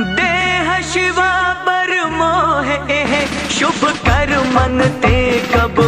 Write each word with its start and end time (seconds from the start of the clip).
देह 0.00 0.68
शिवा 0.90 1.30
पर 1.66 1.90
मोह 2.10 2.68
शुभ 3.50 3.84
कर 4.06 4.30
मन 4.54 4.80
ते 5.02 5.18
कब 5.54 5.80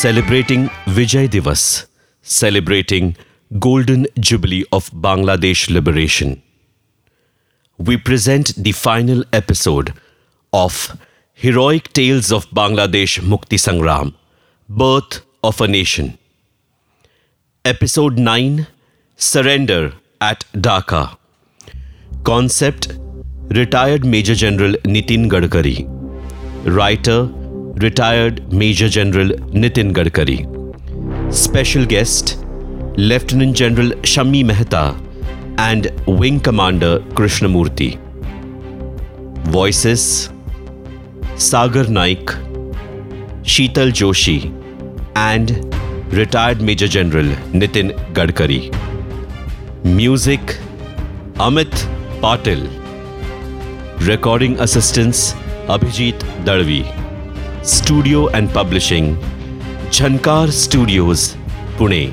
celebrating 0.00 0.62
Vijay 0.96 1.28
Divas, 1.28 1.86
celebrating 2.22 3.14
Golden 3.58 4.06
Jubilee 4.18 4.64
of 4.72 4.90
Bangladesh 4.92 5.68
Liberation. 5.68 6.40
We 7.76 7.98
present 7.98 8.54
the 8.56 8.72
final 8.72 9.24
episode 9.34 9.92
of 10.54 10.96
Heroic 11.34 11.92
Tales 11.92 12.32
of 12.32 12.48
Bangladesh 12.48 13.20
Mukti 13.20 13.58
Sangram, 13.64 14.14
Birth 14.70 15.20
of 15.44 15.60
a 15.60 15.68
Nation. 15.68 16.16
Episode 17.66 18.16
9 18.18 18.66
Surrender 19.16 19.92
at 20.22 20.46
Dhaka. 20.54 21.18
Concept 22.24 22.94
Retired 23.50 24.06
Major 24.06 24.34
General 24.34 24.72
Nitin 24.96 25.28
Gadkari. 25.28 25.86
Writer 26.64 27.28
retired 27.82 28.40
major 28.54 28.88
general 28.94 29.32
Nitin 29.54 29.90
Gadkari 29.96 30.36
special 31.36 31.84
guest 31.92 32.34
lieutenant 32.98 33.54
general 33.56 33.92
Shammi 34.06 34.42
Mehta 34.42 34.82
and 35.60 35.86
wing 36.08 36.40
commander 36.48 36.98
Krishnamurthy 37.16 37.88
voices 39.54 40.04
Sagar 41.48 41.88
Naik 41.98 42.30
Sheetal 43.48 43.92
Joshi 44.02 44.36
and 44.36 45.50
retired 46.14 46.62
major 46.62 46.86
general 46.98 47.34
Nitin 47.54 47.92
Gadkari 48.16 48.62
music 49.86 50.58
Amit 51.42 51.84
Patil 52.22 52.68
recording 54.08 54.56
assistance 54.58 55.34
Abhijeet 55.70 56.24
Dadvi 56.46 56.82
Studio 57.62 58.28
and 58.28 58.50
publishing 58.54 59.16
Jhankar 59.90 60.50
Studios, 60.50 61.36
Pune. 61.76 62.10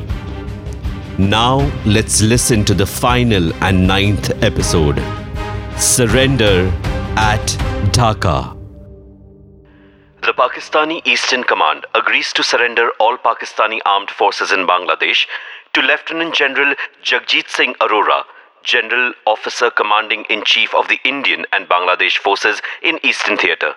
Now 1.18 1.72
let's 1.86 2.22
listen 2.22 2.66
to 2.66 2.74
the 2.74 2.86
final 2.86 3.54
and 3.64 3.88
ninth 3.88 4.30
episode 4.44 5.02
Surrender 5.78 6.70
at 7.16 7.48
Dhaka. 7.96 8.58
The 10.22 10.34
Pakistani 10.34 11.02
Eastern 11.08 11.46
Command 11.46 11.86
agrees 11.96 12.34
to 12.34 12.44
surrender 12.44 12.90
all 13.00 13.18
Pakistani 13.18 13.80
armed 13.86 14.10
forces 14.12 14.52
in 14.52 14.68
Bangladesh 14.68 15.28
to 15.74 15.82
Lieutenant 15.82 16.36
General 16.36 16.76
Jagjit 17.02 17.48
Singh 17.50 17.74
Arora, 17.76 18.24
General 18.64 19.14
Officer 19.26 19.70
Commanding 19.70 20.26
in 20.30 20.44
Chief 20.44 20.76
of 20.76 20.90
the 20.90 21.00
Indian 21.06 21.46
and 21.54 21.70
Bangladesh 21.70 22.18
forces 22.18 22.62
in 22.84 23.00
Eastern 23.02 23.38
Theatre. 23.38 23.76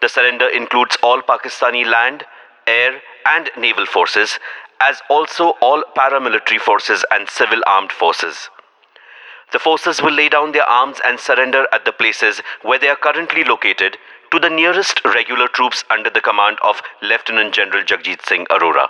The 0.00 0.08
surrender 0.08 0.48
includes 0.48 0.96
all 1.02 1.22
Pakistani 1.22 1.84
land, 1.86 2.24
air, 2.66 3.00
and 3.26 3.50
naval 3.56 3.86
forces, 3.86 4.38
as 4.80 5.00
also 5.08 5.50
all 5.60 5.82
paramilitary 5.96 6.58
forces 6.58 7.04
and 7.10 7.28
civil 7.28 7.60
armed 7.66 7.92
forces. 7.92 8.50
The 9.52 9.58
forces 9.58 10.02
will 10.02 10.12
lay 10.12 10.28
down 10.28 10.52
their 10.52 10.68
arms 10.68 10.98
and 11.06 11.18
surrender 11.18 11.66
at 11.72 11.84
the 11.84 11.92
places 11.92 12.42
where 12.62 12.78
they 12.78 12.88
are 12.88 12.96
currently 12.96 13.44
located 13.44 13.96
to 14.32 14.38
the 14.40 14.50
nearest 14.50 15.04
regular 15.04 15.46
troops 15.48 15.84
under 15.90 16.10
the 16.10 16.20
command 16.20 16.58
of 16.64 16.82
Lieutenant 17.02 17.54
General 17.54 17.84
Jagjit 17.84 18.26
Singh 18.26 18.46
Arora. 18.46 18.88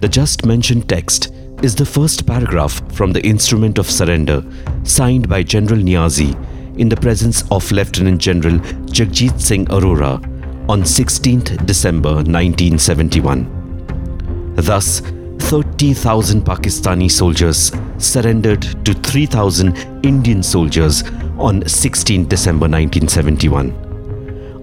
The 0.00 0.08
just 0.08 0.44
mentioned 0.44 0.88
text 0.88 1.30
is 1.62 1.76
the 1.76 1.84
first 1.86 2.26
paragraph 2.26 2.80
from 2.92 3.12
the 3.12 3.22
instrument 3.24 3.78
of 3.78 3.88
surrender 3.88 4.42
signed 4.82 5.28
by 5.28 5.42
General 5.42 5.78
Niazi 5.78 6.34
in 6.76 6.88
the 6.88 6.96
presence 6.96 7.42
of 7.50 7.70
Lieutenant 7.72 8.20
General 8.20 8.58
Jagjit 8.86 9.40
Singh 9.40 9.66
Arora 9.66 10.20
on 10.68 10.82
16th 10.82 11.66
December 11.66 12.14
1971. 12.14 14.54
Thus, 14.56 15.00
30,000 15.38 16.42
Pakistani 16.42 17.10
soldiers 17.10 17.72
surrendered 17.98 18.62
to 18.84 18.94
3,000 18.94 20.04
Indian 20.04 20.42
soldiers 20.42 21.02
on 21.38 21.66
16 21.66 22.28
December 22.28 22.68
1971. 22.68 23.72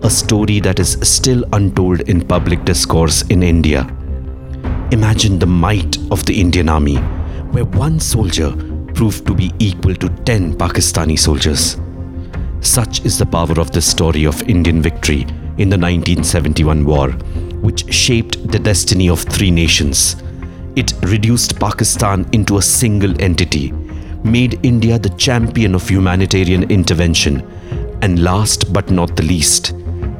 A 0.04 0.10
story 0.10 0.60
that 0.60 0.80
is 0.80 0.98
still 1.02 1.44
untold 1.54 2.02
in 2.02 2.26
public 2.26 2.64
discourse 2.64 3.24
in 3.24 3.44
India. 3.44 3.88
Imagine 4.92 5.40
the 5.40 5.46
might 5.46 5.98
of 6.12 6.26
the 6.26 6.40
Indian 6.40 6.70
Army, 6.70 6.98
where 7.52 7.66
one 7.66 8.00
soldier 8.00 8.56
proved 8.94 9.26
to 9.28 9.34
be 9.34 9.52
equal 9.60 9.96
to 9.96 10.10
10 10.24 10.56
Pakistani 10.56 11.20
soldiers. 11.20 11.78
Such 12.62 13.06
is 13.06 13.18
the 13.18 13.26
power 13.26 13.60
of 13.60 13.72
the 13.72 13.82
story 13.82 14.26
of 14.26 14.42
Indian 14.50 14.82
victory 14.82 15.22
in 15.58 15.70
the 15.70 15.78
1971 15.78 16.86
war, 16.86 17.10
which 17.62 17.92
shaped 17.94 18.52
the 18.52 18.60
destiny 18.60 19.10
of 19.10 19.22
three 19.22 19.52
nations. 19.52 20.18
It 20.76 20.94
reduced 21.04 21.60
Pakistan 21.60 22.28
into 22.34 22.58
a 22.58 22.62
single 22.62 23.20
entity, 23.22 23.72
made 24.24 24.60
India 24.64 25.00
the 25.00 25.10
champion 25.18 25.74
of 25.74 25.88
humanitarian 25.88 26.70
intervention, 26.70 27.42
and 28.02 28.24
last 28.24 28.72
but 28.72 28.92
not 28.92 29.16
the 29.16 29.24
least, 29.24 29.74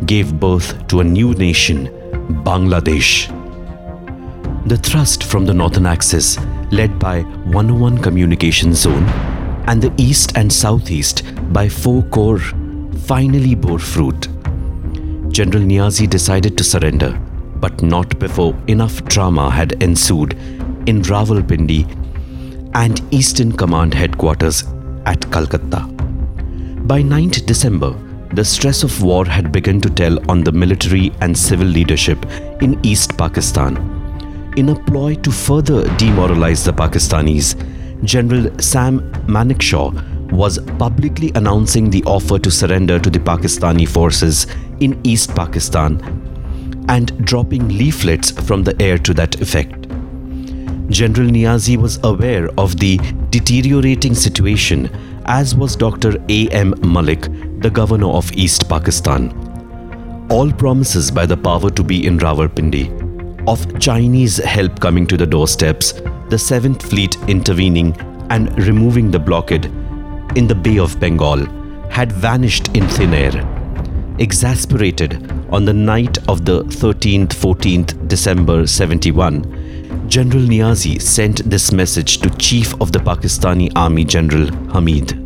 gave 0.06 0.40
birth 0.40 0.88
to 0.88 1.02
a 1.02 1.04
new 1.04 1.34
nation, 1.34 1.88
Bangladesh. 2.44 3.34
The 4.68 4.78
thrust 4.78 5.24
from 5.24 5.46
the 5.46 5.54
northern 5.54 5.86
axis, 5.86 6.38
led 6.72 6.98
by 7.00 7.22
101 7.22 8.00
Communication 8.00 8.74
Zone, 8.74 9.06
and 9.68 9.82
the 9.82 9.94
east 9.98 10.38
and 10.38 10.52
southeast 10.52 11.24
by 11.54 11.68
4 11.68 12.04
Corps, 12.04 12.54
finally 13.06 13.56
bore 13.56 13.80
fruit. 13.80 14.28
General 15.32 15.64
Niazi 15.64 16.10
decided 16.10 16.58
to 16.58 16.64
surrender, 16.64 17.12
but 17.58 17.82
not 17.82 18.18
before 18.20 18.56
enough 18.68 19.04
drama 19.06 19.50
had 19.50 19.82
ensued 19.84 20.34
in 20.88 21.02
Rawalpindi 21.02 21.86
and 22.74 23.02
Eastern 23.14 23.52
Command 23.52 23.94
headquarters 23.94 24.64
at 25.06 25.30
Calcutta. 25.32 25.82
By 26.92 27.02
9th 27.02 27.46
December, 27.46 27.96
the 28.34 28.46
stress 28.46 28.84
of 28.84 29.02
war 29.02 29.26
had 29.26 29.52
begun 29.52 29.82
to 29.82 29.90
tell 29.90 30.20
on 30.32 30.44
the 30.44 30.52
military 30.52 31.12
and 31.22 31.38
civil 31.38 31.68
leadership 31.68 32.26
in 32.62 32.80
East 32.84 33.18
Pakistan. 33.18 33.78
In 34.58 34.70
a 34.70 34.76
ploy 34.86 35.16
to 35.16 35.32
further 35.32 35.84
demoralize 35.98 36.64
the 36.64 36.72
Pakistanis, 36.72 37.56
General 38.04 38.52
Sam 38.60 39.00
Manekshaw 39.28 40.32
was 40.32 40.60
publicly 40.78 41.32
announcing 41.36 41.90
the 41.90 42.04
offer 42.04 42.38
to 42.40 42.52
surrender 42.52 43.00
to 43.00 43.10
the 43.10 43.20
Pakistani 43.20 43.88
forces 43.88 44.46
in 44.80 45.00
East 45.04 45.34
Pakistan 45.36 46.00
and 46.90 47.26
dropping 47.26 47.68
leaflets 47.70 48.32
from 48.32 48.64
the 48.64 48.80
air 48.82 48.98
to 49.00 49.14
that 49.14 49.42
effect. 49.42 49.88
General 50.90 51.28
Niazi 51.30 51.76
was 51.76 52.00
aware 52.04 52.50
of 52.58 52.78
the 52.80 52.98
deteriorating 53.30 54.16
situation, 54.16 54.90
as 55.26 55.56
was 55.56 55.76
Dr. 55.76 56.16
A. 56.30 56.48
M. 56.50 56.74
Malik, 56.82 57.24
the 57.62 57.70
governor 57.70 58.08
of 58.08 58.32
East 58.34 58.70
Pakistan. 58.70 59.34
All 60.30 60.52
promises 60.52 61.12
by 61.12 61.26
the 61.26 61.36
power 61.36 61.70
to 61.72 61.84
be 61.84 62.06
in 62.06 62.20
Rawalpindi 62.20 63.08
of 63.48 63.80
Chinese 63.80 64.38
help 64.38 64.80
coming 64.80 65.08
to 65.08 65.18
the 65.18 65.26
doorsteps, 65.26 65.94
the 66.29 66.37
7th 66.37 66.83
Fleet 66.83 67.17
intervening 67.29 67.95
and 68.31 68.57
removing 68.67 69.11
the 69.11 69.19
blockade 69.19 69.67
in 70.37 70.47
the 70.47 70.55
Bay 70.55 70.79
of 70.79 70.99
Bengal 70.99 71.45
had 71.91 72.13
vanished 72.13 72.69
in 72.75 72.89
thin 72.89 73.13
air. 73.15 73.33
Exasperated 74.19 75.31
on 75.51 75.65
the 75.65 75.73
night 75.73 76.19
of 76.29 76.45
the 76.45 76.63
13th 76.65 77.35
14th 77.35 78.09
December 78.09 78.67
71, 78.67 80.09
General 80.09 80.43
Niazi 80.43 81.01
sent 81.01 81.49
this 81.49 81.73
message 81.73 82.19
to 82.19 82.31
Chief 82.39 82.73
of 82.81 82.93
the 82.93 82.99
Pakistani 82.99 83.71
Army 83.77 84.05
General 84.05 84.47
Hamid. 84.73 85.19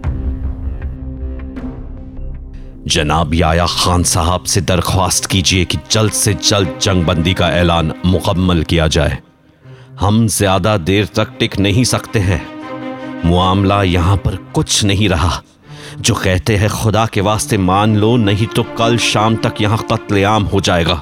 जनाब 2.86 3.34
याया 3.34 3.66
खान 3.68 4.02
साहब 4.08 4.44
से 4.46 4.60
दरख्वास्त 4.62 5.26
कीजिए 5.30 5.64
कि 5.70 5.78
जल्द 5.90 6.12
से 6.12 6.34
जल्द 6.34 6.78
जंगबंदी 6.82 7.32
का 7.34 7.48
ऐलान 7.60 7.92
मुकम्मल 8.06 8.62
किया 8.70 8.86
जाए 8.96 9.18
हम 10.01 10.25
ज़्यादा 10.27 10.75
देर 10.79 11.05
तक 11.15 11.33
टिक 11.39 11.57
नहीं 11.59 11.83
सकते 11.83 12.19
हैं। 12.19 12.41
मामला 13.25 13.81
यहाँ 13.83 14.15
पर 14.17 14.35
कुछ 14.55 14.83
नहीं 14.83 15.09
रहा। 15.09 15.41
जो 15.99 16.13
कहते 16.15 16.55
हैं, 16.57 16.69
खुदा 16.71 17.05
के 17.05 17.21
वास्ते 17.21 17.57
मान 17.57 17.95
लो, 17.95 18.15
नहीं 18.17 18.47
तो 18.47 18.63
कल 18.77 18.97
शाम 18.97 19.35
तक 19.35 19.61
यहाँ 19.61 19.77
कत्लेआम 19.91 20.43
हो 20.43 20.61
जाएगा। 20.61 21.01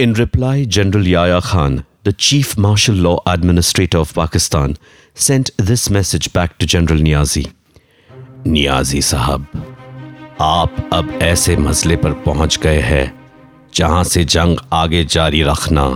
In 0.00 0.14
reply 0.16 0.64
general 0.66 1.06
Yahya 1.08 1.38
Khan 1.40 1.82
the 2.06 2.12
chief 2.20 2.58
martial 2.58 2.96
law 2.96 3.16
administrator 3.28 3.98
of 3.98 4.12
Pakistan 4.14 4.74
sent 5.16 5.50
this 5.60 5.90
message 5.90 6.28
back 6.34 6.50
to 6.60 6.66
general 6.66 7.00
Niazi 7.00 7.46
Niazi 8.46 9.00
साहब, 9.02 9.46
आप 10.40 10.90
अब 10.92 11.18
ऐसे 11.22 11.56
मसले 11.58 11.96
पर 11.96 12.12
पहुँच 12.26 12.58
गए 12.62 12.80
हैं, 12.80 13.12
जहाँ 13.74 14.04
से 14.04 14.24
जंग 14.26 14.58
आगे 14.72 15.04
जारी 15.06 15.42
रखना 15.42 15.86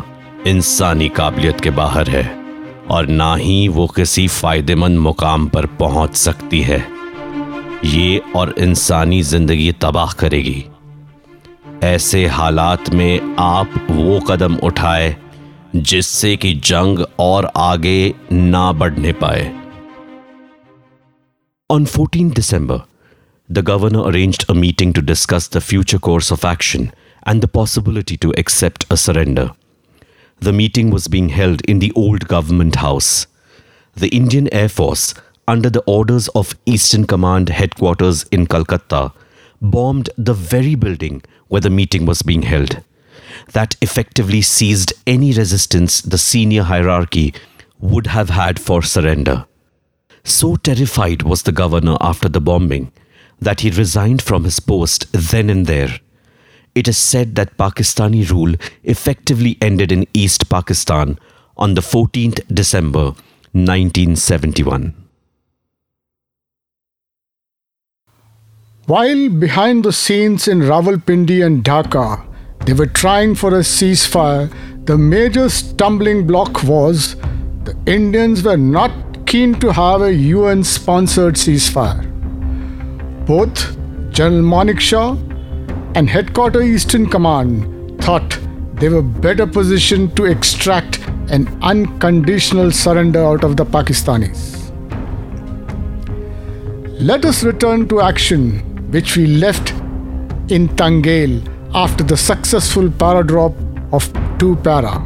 इंसानी 0.46 1.08
काबिलियत 1.08 1.60
के 1.60 1.70
बाहर 1.70 2.08
है 2.10 2.24
और 2.90 3.06
ना 3.06 3.34
ही 3.36 3.68
वो 3.68 3.86
किसी 3.86 4.26
फ़ायदेमंद 4.28 4.98
मुकाम 4.98 5.46
पर 5.48 5.66
पहुँच 5.80 6.14
सकती 6.16 6.60
है। 6.60 6.78
ये 7.84 8.22
और 8.36 8.54
इंसानी 8.58 9.20
ज़िंदगी 9.22 9.70
तबाह 9.82 10.12
करेगी। 10.12 10.64
ऐसे 11.84 12.26
हालात 12.28 12.90
में 12.90 13.36
आप 13.38 13.86
वो 13.90 14.18
कदम 14.20 14.56
उठाए 14.62 15.16
जिससे 15.76 16.36
कि 16.36 16.54
जंग 16.64 17.04
और 17.20 17.50
आगे 17.56 18.14
ना 18.32 18.70
बढ़ने 18.72 19.12
पाए। 19.22 19.50
On 21.70 21.84
fourteen 21.86 22.30
December 22.32 22.80
the 23.48 23.64
governor 23.66 24.06
arrange 24.06 24.44
a 24.50 24.52
meeting 24.54 24.94
to 24.94 25.00
discuss 25.02 25.50
the 25.54 25.58
future 25.60 25.98
course 26.00 26.32
of 26.32 26.46
action 26.46 26.88
and 27.28 27.42
the 27.42 27.48
possibility 27.54 28.16
to 28.16 28.32
accept 28.38 28.92
a 28.92 28.94
surrender 28.96 29.50
The 30.42 30.52
meeting 30.52 30.90
was 30.90 31.06
being 31.06 31.28
held 31.28 31.60
in 31.66 31.78
the 31.78 31.92
old 31.94 32.26
government 32.26 32.74
house. 32.74 33.28
The 33.94 34.08
Indian 34.08 34.52
Air 34.52 34.68
Force, 34.68 35.14
under 35.46 35.70
the 35.70 35.84
orders 35.86 36.26
of 36.30 36.56
Eastern 36.66 37.06
Command 37.06 37.48
headquarters 37.48 38.24
in 38.32 38.48
Calcutta, 38.48 39.12
bombed 39.60 40.10
the 40.18 40.34
very 40.34 40.74
building 40.74 41.22
where 41.46 41.60
the 41.60 41.70
meeting 41.70 42.06
was 42.06 42.22
being 42.22 42.42
held. 42.42 42.82
That 43.52 43.76
effectively 43.80 44.42
seized 44.42 44.92
any 45.06 45.32
resistance 45.32 46.00
the 46.00 46.18
senior 46.18 46.64
hierarchy 46.64 47.34
would 47.78 48.08
have 48.08 48.30
had 48.30 48.58
for 48.58 48.82
surrender. 48.82 49.46
So 50.24 50.56
terrified 50.56 51.22
was 51.22 51.44
the 51.44 51.52
governor 51.52 51.96
after 52.00 52.28
the 52.28 52.40
bombing 52.40 52.90
that 53.40 53.60
he 53.60 53.70
resigned 53.70 54.22
from 54.22 54.42
his 54.42 54.58
post 54.58 55.06
then 55.12 55.48
and 55.50 55.66
there. 55.66 56.00
It 56.74 56.88
is 56.88 56.96
said 56.96 57.34
that 57.34 57.56
Pakistani 57.58 58.28
rule 58.30 58.54
effectively 58.82 59.58
ended 59.60 59.92
in 59.92 60.06
East 60.14 60.48
Pakistan 60.48 61.18
on 61.56 61.74
the 61.74 61.82
14th 61.82 62.40
December 62.54 63.12
1971. 63.52 64.94
While 68.86 69.28
behind 69.28 69.84
the 69.84 69.92
scenes 69.92 70.48
in 70.48 70.60
Rawalpindi 70.60 71.44
and 71.44 71.62
Dhaka, 71.62 72.24
they 72.64 72.72
were 72.72 72.86
trying 72.86 73.34
for 73.34 73.50
a 73.50 73.60
ceasefire, 73.60 74.50
the 74.86 74.96
major 74.98 75.48
stumbling 75.48 76.26
block 76.26 76.64
was 76.64 77.16
the 77.64 77.76
Indians 77.86 78.42
were 78.42 78.56
not 78.56 78.90
keen 79.26 79.54
to 79.60 79.72
have 79.72 80.02
a 80.02 80.12
UN 80.12 80.64
sponsored 80.64 81.34
ceasefire. 81.34 82.02
Both 83.26 83.76
General 84.10 84.42
Manekshaw 84.42 85.31
and 85.94 86.08
Headquarter 86.08 86.62
Eastern 86.62 87.08
Command 87.08 88.02
thought 88.02 88.38
they 88.74 88.88
were 88.88 89.02
better 89.02 89.46
positioned 89.46 90.16
to 90.16 90.24
extract 90.24 90.98
an 91.28 91.46
unconditional 91.62 92.70
surrender 92.70 93.22
out 93.22 93.44
of 93.44 93.56
the 93.56 93.64
Pakistanis. 93.64 94.70
Let 97.00 97.24
us 97.24 97.42
return 97.44 97.88
to 97.88 98.00
action 98.00 98.60
which 98.90 99.16
we 99.16 99.26
left 99.26 99.70
in 100.50 100.68
Tangail 100.76 101.42
after 101.74 102.04
the 102.04 102.16
successful 102.16 102.88
paradrop 102.88 103.54
of 103.92 104.10
2 104.38 104.56
para. 104.56 104.96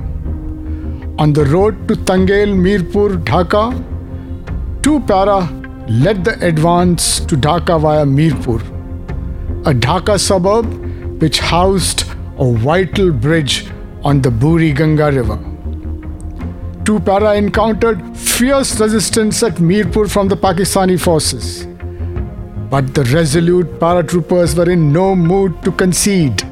On 1.19 1.33
the 1.33 1.44
road 1.47 1.88
to 1.88 1.97
Tangail, 1.97 2.49
Mirpur, 2.49 3.23
Dhaka, 3.25 3.73
2 4.83 5.00
para 5.00 5.50
led 5.88 6.25
the 6.25 6.38
advance 6.44 7.21
to 7.21 7.37
Dhaka 7.37 7.81
via 7.81 8.05
Mirpur, 8.05 8.61
a 9.67 9.71
Dhaka 9.71 10.19
suburb 10.21 10.67
which 11.21 11.41
housed 11.41 12.05
a 12.39 12.53
vital 12.53 13.11
bridge 13.11 13.67
on 14.05 14.23
the 14.23 14.31
Buri 14.31 14.73
Ganga 14.73 15.11
River. 15.11 15.39
2 16.85 17.01
para 17.01 17.35
encountered 17.35 18.17
fierce 18.17 18.81
resistance 18.81 19.43
at 19.43 19.55
Mirpur 19.55 20.09
from 20.09 20.29
the 20.29 20.37
Pakistani 20.37 21.01
forces. 21.01 21.67
But 22.71 22.95
the 22.95 23.03
resolute 23.13 23.81
paratroopers 23.81 24.57
were 24.57 24.71
in 24.71 24.93
no 24.93 25.17
mood 25.17 25.61
to 25.65 25.73
concede 25.73 26.45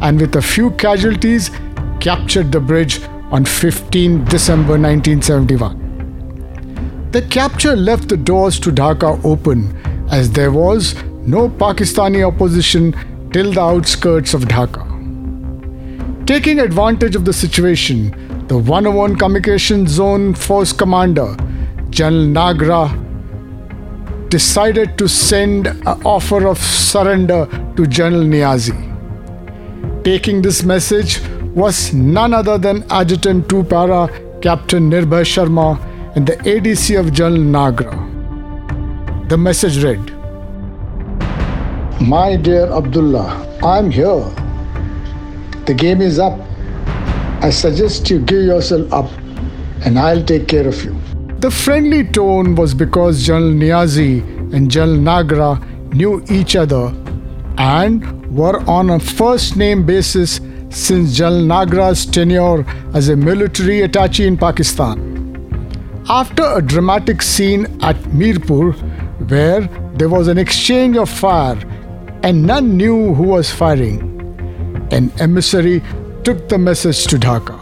and 0.00 0.18
with 0.18 0.34
a 0.36 0.40
few 0.40 0.70
casualties 0.70 1.50
captured 2.00 2.52
the 2.52 2.60
bridge 2.60 3.02
on 3.30 3.44
15 3.44 4.24
December 4.24 4.78
1971. 4.78 7.10
The 7.10 7.20
capture 7.20 7.76
left 7.76 8.08
the 8.08 8.16
doors 8.16 8.58
to 8.60 8.70
Dhaka 8.70 9.22
open 9.26 9.76
as 10.10 10.30
there 10.30 10.52
was 10.52 10.94
no 11.26 11.48
Pakistani 11.48 12.26
opposition 12.26 12.94
till 13.32 13.52
the 13.52 13.60
outskirts 13.60 14.34
of 14.34 14.42
Dhaka. 14.42 14.88
Taking 16.26 16.60
advantage 16.60 17.14
of 17.14 17.24
the 17.24 17.32
situation, 17.32 18.46
the 18.48 18.58
101 18.58 19.16
Communication 19.16 19.86
Zone 19.86 20.34
Force 20.34 20.72
Commander, 20.72 21.36
General 21.90 22.24
Nagra, 22.26 22.98
decided 24.28 24.96
to 24.98 25.08
send 25.08 25.66
an 25.68 26.02
offer 26.04 26.46
of 26.46 26.58
surrender 26.58 27.46
to 27.76 27.86
General 27.86 28.22
Niazi. 28.22 28.74
Taking 30.04 30.42
this 30.42 30.62
message 30.64 31.20
was 31.54 31.92
none 31.92 32.34
other 32.34 32.58
than 32.58 32.82
Adjutant 32.90 33.48
2 33.48 33.64
Para 33.64 34.08
Captain 34.40 34.90
Nirbhay 34.90 35.22
Sharma 35.22 35.78
and 36.16 36.26
the 36.26 36.36
ADC 36.38 36.98
of 36.98 37.12
General 37.12 37.42
Nagra. 37.42 39.28
The 39.28 39.36
message 39.36 39.84
read 39.84 40.21
My 42.02 42.34
dear 42.34 42.66
Abdullah, 42.72 43.46
I'm 43.62 43.88
here. 43.88 44.24
The 45.66 45.74
game 45.74 46.00
is 46.00 46.18
up. 46.18 46.36
I 47.40 47.50
suggest 47.50 48.10
you 48.10 48.18
give 48.18 48.42
yourself 48.42 48.92
up 48.92 49.08
and 49.84 49.96
I'll 49.96 50.24
take 50.24 50.48
care 50.48 50.66
of 50.66 50.84
you. 50.84 50.98
The 51.38 51.50
friendly 51.50 52.02
tone 52.02 52.56
was 52.56 52.74
because 52.74 53.24
General 53.24 53.52
Niazi 53.52 54.20
and 54.52 54.68
General 54.68 54.98
Nagra 54.98 55.94
knew 55.94 56.24
each 56.28 56.56
other 56.56 56.92
and 57.56 58.26
were 58.36 58.58
on 58.68 58.90
a 58.90 58.98
first 58.98 59.56
name 59.56 59.86
basis 59.86 60.40
since 60.70 61.16
General 61.16 61.42
Nagra's 61.42 62.04
tenure 62.04 62.66
as 62.94 63.10
a 63.10 63.16
military 63.16 63.78
attaché 63.86 64.26
in 64.26 64.36
Pakistan. 64.36 64.98
After 66.08 66.42
a 66.42 66.60
dramatic 66.60 67.22
scene 67.22 67.66
at 67.80 67.94
Mirpur, 68.06 68.72
where 69.30 69.60
there 69.94 70.08
was 70.08 70.26
an 70.26 70.36
exchange 70.36 70.96
of 70.96 71.08
fire 71.08 71.56
and 72.22 72.46
none 72.46 72.76
knew 72.76 73.14
who 73.14 73.24
was 73.24 73.50
firing, 73.50 74.00
an 74.92 75.10
emissary 75.18 75.82
took 76.22 76.48
the 76.48 76.58
message 76.58 77.04
to 77.06 77.16
Dhaka. 77.16 77.58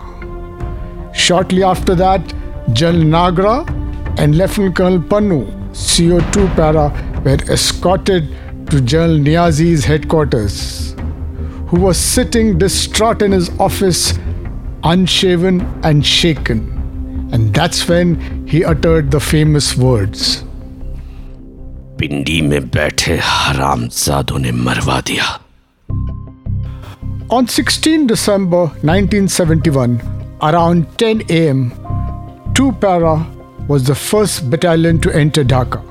Shortly 1.15 1.63
after 1.63 1.95
that, 1.95 2.35
General 2.73 3.05
Nagra 3.05 4.19
and 4.19 4.37
Lieutenant 4.37 4.77
Colonel 4.77 5.01
Pannu, 5.01 5.47
CO2 5.73 6.55
Para, 6.57 6.91
were 7.25 7.39
escorted 7.53 8.29
to 8.71 8.81
General 8.81 9.19
Niazi's 9.19 9.85
headquarters, 9.85 10.95
who 11.69 11.81
was 11.81 11.97
sitting 11.97 12.59
distraught 12.59 13.23
in 13.23 13.33
his 13.33 13.49
office, 13.59 14.19
unshaven 14.85 15.61
and 15.83 16.05
shaken. 16.05 16.69
And 17.33 17.55
that's 17.55 17.89
when 17.89 18.47
he 18.47 18.65
uttered 18.65 19.11
the 19.11 19.21
famous 19.21 19.77
words. 19.77 20.45
On 27.29 27.47
16 27.47 28.07
December 28.07 28.69
1971, 28.83 30.01
around 30.41 30.87
10 30.99 31.21
am, 31.31 31.73
2 32.55 32.73
Para 32.73 33.27
was 33.69 33.85
the 33.85 33.95
first 33.95 34.49
battalion 34.49 34.99
to 35.03 35.15
enter 35.15 35.45
Dhaka. 35.45 35.83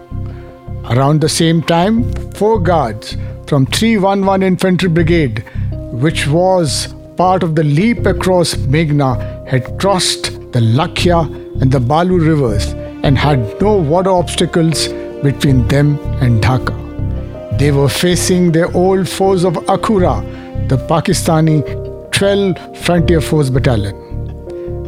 Around 0.90 1.22
the 1.22 1.30
same 1.30 1.62
time, 1.62 2.12
four 2.34 2.60
guards 2.60 3.16
from 3.46 3.68
311 3.68 4.42
Infantry 4.42 4.90
Brigade, 4.90 5.44
which 5.92 6.26
was 6.28 6.92
part 7.18 7.44
of 7.44 7.54
the 7.54 7.64
leap 7.64 8.08
across 8.08 8.56
Meghna, 8.56 9.48
had 9.48 9.80
crossed 9.80 10.24
the 10.54 10.60
Lakhya 10.60 11.22
and 11.62 11.72
the 11.72 11.80
Balu 11.80 12.18
rivers 12.18 12.74
and 13.04 13.16
had 13.16 13.62
no 13.62 13.76
water 13.76 14.10
obstacles 14.10 14.88
between 15.24 15.68
them 15.68 16.00
and 16.22 16.42
Dhaka. 16.42 17.58
They 17.58 17.72
were 17.72 17.90
facing 17.90 18.52
their 18.52 18.76
old 18.76 19.08
foes 19.08 19.44
of 19.44 19.54
Akhaura, 19.76 20.24
the 20.70 20.78
Pakistani 20.78 21.64
12 22.12 22.78
Frontier 22.78 23.22
Force 23.22 23.50
Battalion. 23.50 23.96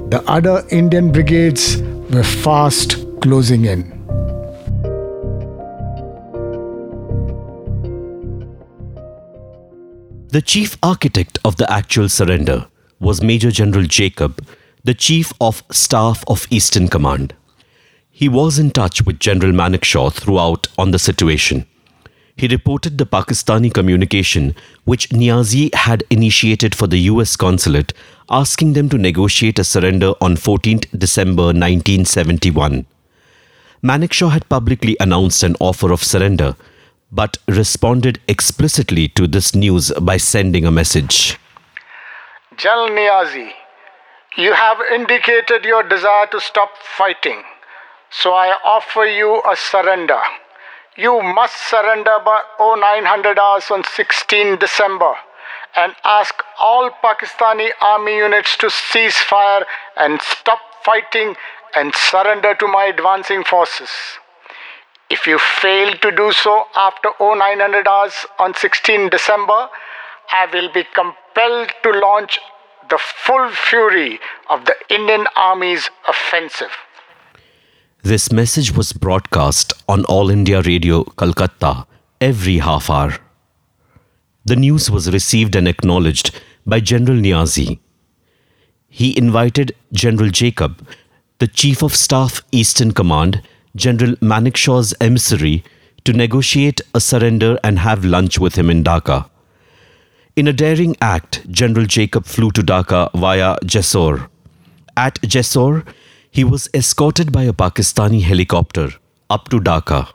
The 0.10 0.24
other 0.28 0.64
Indian 0.70 1.12
brigades 1.12 1.82
were 2.12 2.24
fast 2.24 2.98
closing 3.22 3.66
in. 3.66 4.02
The 10.30 10.42
chief 10.42 10.78
architect 10.82 11.40
of 11.44 11.58
the 11.58 11.70
actual 11.70 12.08
surrender 12.08 12.68
was 13.02 13.22
Major 13.22 13.52
General 13.52 13.84
Jacob, 13.84 14.46
the 14.84 14.94
chief 14.94 15.34
of 15.42 15.62
staff 15.72 16.24
of 16.28 16.48
Eastern 16.50 16.88
Command. 16.88 17.34
He 18.22 18.30
was 18.30 18.60
in 18.60 18.70
touch 18.70 19.04
with 19.04 19.20
General 19.20 19.52
Manekshaw 19.52 20.14
throughout 20.14 20.68
on 20.78 20.92
the 20.92 21.00
situation. 21.00 21.66
He 22.36 22.48
reported 22.48 23.00
the 23.00 23.06
Pakistani 23.08 23.74
communication 23.74 24.54
which 24.84 25.10
Niazi 25.10 25.74
had 25.74 26.04
initiated 26.12 26.76
for 26.76 26.86
the 26.86 27.00
US 27.10 27.36
consulate 27.36 27.94
asking 28.30 28.74
them 28.74 28.90
to 28.90 29.00
negotiate 29.00 29.58
a 29.58 29.64
surrender 29.64 30.14
on 30.22 30.36
14th 30.36 30.86
December 30.96 31.46
1971. 31.46 32.86
Manekshaw 33.84 34.30
had 34.30 34.48
publicly 34.50 34.96
announced 35.00 35.42
an 35.42 35.56
offer 35.60 35.92
of 35.92 36.04
surrender 36.04 36.56
but 37.12 37.40
responded 37.48 38.20
explicitly 38.28 39.08
to 39.08 39.26
this 39.26 39.56
news 39.56 39.92
by 40.00 40.18
sending 40.18 40.64
a 40.66 40.72
message. 40.72 41.40
General 42.56 42.90
Niazi, 42.90 43.50
you 44.38 44.54
have 44.54 44.78
indicated 44.94 45.66
your 45.66 45.82
desire 45.82 46.28
to 46.28 46.40
stop 46.40 46.70
fighting, 46.84 47.42
so 48.12 48.34
I 48.34 48.54
offer 48.64 49.06
you 49.06 49.42
a 49.50 49.56
surrender. 49.56 50.20
You 50.98 51.22
must 51.22 51.56
surrender 51.70 52.18
by 52.26 52.42
0900 52.60 53.40
hours 53.40 53.72
on 53.72 53.84
16 53.84 54.58
December 54.58 55.16
and 55.76 55.96
ask 56.04 56.36
all 56.60 56.90
Pakistani 57.02 57.70
army 57.82 58.18
units 58.18 58.58
to 58.58 58.70
cease 58.70 59.18
fire 59.18 59.66
and 59.96 60.22
stop 60.22 60.60
fighting 60.84 61.36
and 61.76 61.96
surrender 61.96 62.54
to 62.56 62.68
my 62.68 62.86
advancing 62.86 63.46
forces. 63.46 63.90
If 65.10 65.26
you 65.26 65.40
fail 65.40 65.94
to 65.94 66.12
do 66.12 66.32
so 66.34 66.66
after 66.76 67.12
0900 67.20 67.88
hours 67.88 68.26
on 68.40 68.54
16 68.54 69.10
December, 69.10 69.70
I 70.32 70.48
will 70.52 70.72
be 70.74 70.84
compelled 70.94 71.72
to 71.84 71.92
launch 71.92 72.40
the 72.90 72.98
full 72.98 73.50
fury 73.52 74.20
of 74.50 74.66
the 74.66 74.76
Indian 74.90 75.28
Army's 75.36 75.90
offensive. 76.08 76.72
This 78.04 78.32
message 78.32 78.76
was 78.76 78.94
broadcast 78.94 79.74
on 79.88 80.06
All 80.06 80.32
India 80.32 80.64
Radio, 80.64 81.04
Calcutta, 81.04 81.86
every 82.20 82.58
half 82.58 82.90
hour. 82.90 83.18
The 84.44 84.56
news 84.56 84.90
was 84.90 85.14
received 85.14 85.56
and 85.56 85.68
acknowledged 85.68 86.32
by 86.66 86.80
General 86.80 87.20
Niazi. 87.20 87.78
He 88.90 89.16
invited 89.16 89.76
General 89.94 90.32
Jacob, 90.32 90.84
the 91.38 91.46
Chief 91.46 91.84
of 91.84 91.96
Staff 91.96 92.42
Eastern 92.52 92.92
Command, 92.92 93.44
General 93.76 94.14
Manekshaw's 94.16 94.96
emissary, 95.00 95.64
to 96.04 96.12
negotiate 96.12 96.82
a 96.96 97.00
surrender 97.00 97.60
and 97.64 97.78
have 97.78 98.04
lunch 98.04 98.40
with 98.40 98.56
him 98.56 98.72
in 98.72 98.84
Dhaka. 98.84 99.30
In 100.36 100.48
a 100.48 100.54
daring 100.54 100.96
act, 101.02 101.48
General 101.52 101.86
Jacob 101.86 102.26
flew 102.26 102.50
to 102.54 102.64
Dhaka 102.64 103.12
via 103.14 103.58
Jessore. 103.64 104.28
At 104.98 105.22
Jessore, 105.22 105.86
he 106.34 106.46
was 106.46 106.70
escorted 106.74 107.30
by 107.34 107.44
a 107.44 107.52
Pakistani 107.52 108.22
helicopter 108.22 108.94
up 109.30 109.50
to 109.50 109.60
Dhaka. 109.60 110.14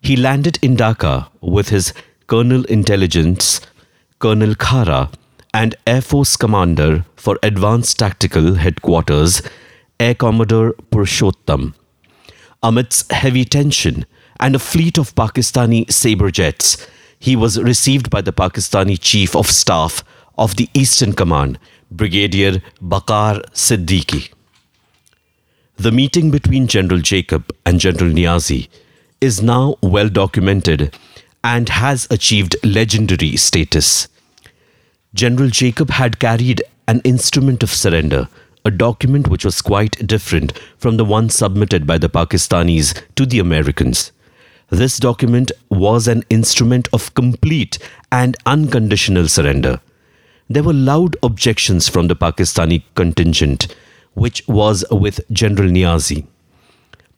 He 0.00 0.14
landed 0.14 0.60
in 0.62 0.76
Dhaka 0.76 1.28
with 1.40 1.70
his 1.70 1.92
Colonel 2.28 2.64
Intelligence, 2.66 3.60
Colonel 4.20 4.54
Khara, 4.54 5.12
and 5.52 5.74
Air 5.88 6.02
Force 6.02 6.36
Commander 6.36 7.04
for 7.16 7.36
Advanced 7.42 7.98
Tactical 7.98 8.54
Headquarters, 8.54 9.42
Air 9.98 10.14
Commodore 10.14 10.74
Purushottam. 10.92 11.74
Amidst 12.62 13.10
heavy 13.10 13.44
tension 13.44 14.06
and 14.38 14.54
a 14.54 14.60
fleet 14.60 14.98
of 14.98 15.16
Pakistani 15.16 15.90
Sabre 15.90 16.30
jets, 16.30 16.86
he 17.18 17.34
was 17.34 17.60
received 17.60 18.08
by 18.08 18.20
the 18.20 18.32
Pakistani 18.32 18.96
Chief 19.00 19.34
of 19.34 19.48
Staff 19.48 20.04
of 20.38 20.54
the 20.54 20.68
Eastern 20.74 21.12
Command, 21.12 21.58
Brigadier 21.90 22.62
Bakar 22.80 23.40
Siddiqui. 23.52 24.30
The 25.80 25.90
meeting 25.90 26.30
between 26.30 26.66
General 26.66 27.00
Jacob 27.00 27.54
and 27.64 27.80
General 27.80 28.10
Niazi 28.10 28.68
is 29.22 29.40
now 29.40 29.76
well 29.80 30.10
documented 30.10 30.94
and 31.42 31.70
has 31.70 32.06
achieved 32.10 32.54
legendary 32.62 33.34
status. 33.36 34.06
General 35.14 35.48
Jacob 35.48 35.88
had 35.88 36.18
carried 36.18 36.62
an 36.86 37.00
instrument 37.02 37.62
of 37.62 37.70
surrender, 37.70 38.28
a 38.62 38.70
document 38.70 39.28
which 39.28 39.42
was 39.42 39.62
quite 39.62 40.06
different 40.06 40.52
from 40.76 40.98
the 40.98 41.04
one 41.06 41.30
submitted 41.30 41.86
by 41.86 41.96
the 41.96 42.10
Pakistanis 42.10 43.02
to 43.14 43.24
the 43.24 43.38
Americans. 43.38 44.12
This 44.68 44.98
document 44.98 45.50
was 45.70 46.06
an 46.06 46.24
instrument 46.28 46.88
of 46.92 47.14
complete 47.14 47.78
and 48.12 48.36
unconditional 48.44 49.28
surrender. 49.28 49.80
There 50.46 50.62
were 50.62 50.74
loud 50.74 51.16
objections 51.22 51.88
from 51.88 52.08
the 52.08 52.16
Pakistani 52.16 52.82
contingent, 52.94 53.74
which 54.14 54.46
was 54.48 54.84
with 54.90 55.20
General 55.30 55.70
Niazi. 55.70 56.26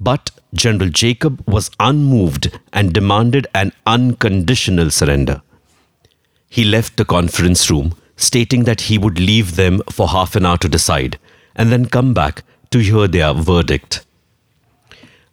But 0.01 0.31
General 0.53 0.91
Jacob 0.91 1.43
was 1.47 1.71
unmoved 1.79 2.59
and 2.73 2.93
demanded 2.93 3.47
an 3.55 3.73
unconditional 3.87 4.91
surrender. 4.91 5.43
He 6.49 6.65
left 6.65 6.97
the 6.97 7.05
conference 7.05 7.71
room, 7.71 7.95
stating 8.17 8.65
that 8.65 8.83
he 8.83 8.99
would 8.99 9.19
leave 9.19 9.57
them 9.57 9.81
for 9.91 10.09
half 10.09 10.37
an 10.37 10.45
hour 10.45 10.59
to 10.59 10.69
decide 10.69 11.19
and 11.55 11.71
then 11.71 11.87
come 11.87 12.13
back 12.15 12.43
to 12.71 12.79
hear 12.79 13.07
their 13.09 13.33
verdict. 13.33 14.05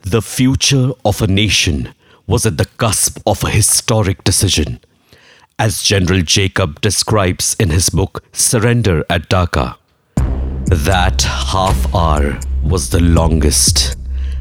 The 0.01 0.21
future 0.21 0.91
of 1.03 1.21
a 1.21 1.27
nation 1.27 1.93
was 2.25 2.45
at 2.45 2.57
the 2.57 2.65
cusp 2.77 3.19
of 3.25 3.43
a 3.43 3.49
historic 3.49 4.23
decision, 4.23 4.79
as 5.57 5.83
General 5.83 6.21
Jacob 6.21 6.79
describes 6.79 7.55
in 7.59 7.69
his 7.69 7.89
book 7.89 8.23
Surrender 8.31 9.03
at 9.09 9.29
Dhaka. 9.29 9.78
That 10.69 11.23
half 11.23 11.95
hour 11.95 12.39
was 12.61 12.91
the 12.91 12.99
longest, 12.99 13.97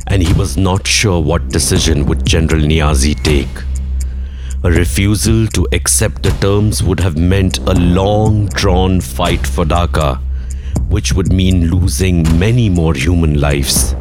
and 0.09 0.23
he 0.23 0.35
was 0.35 0.59
not 0.59 0.87
sure 0.87 1.23
what 1.23 1.49
decision 1.49 2.05
would 2.05 2.27
General 2.27 2.61
Niazi 2.61 3.15
take. 3.23 3.49
A 4.63 4.71
refusal 4.71 5.47
to 5.47 5.67
accept 5.73 6.23
the 6.23 6.31
terms 6.33 6.83
would 6.83 7.01
have 7.01 7.17
meant 7.17 7.57
a 7.61 7.73
long 7.73 8.45
drawn 8.49 9.01
fight 9.01 9.47
for 9.47 9.65
Dhaka, 9.65 10.21
which 10.91 11.15
would 11.15 11.33
mean 11.33 11.71
losing 11.71 12.25
many 12.39 12.69
more 12.69 12.93
human 12.93 13.41
lives. 13.41 13.95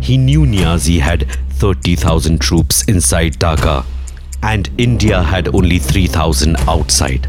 He 0.00 0.16
knew 0.16 0.46
Niazi 0.46 0.98
had 0.98 1.30
30,000 1.58 2.40
troops 2.40 2.84
inside 2.84 3.34
Dhaka, 3.34 3.84
and 4.42 4.70
India 4.78 5.22
had 5.22 5.54
only 5.54 5.78
3,000 5.78 6.56
outside. 6.66 7.28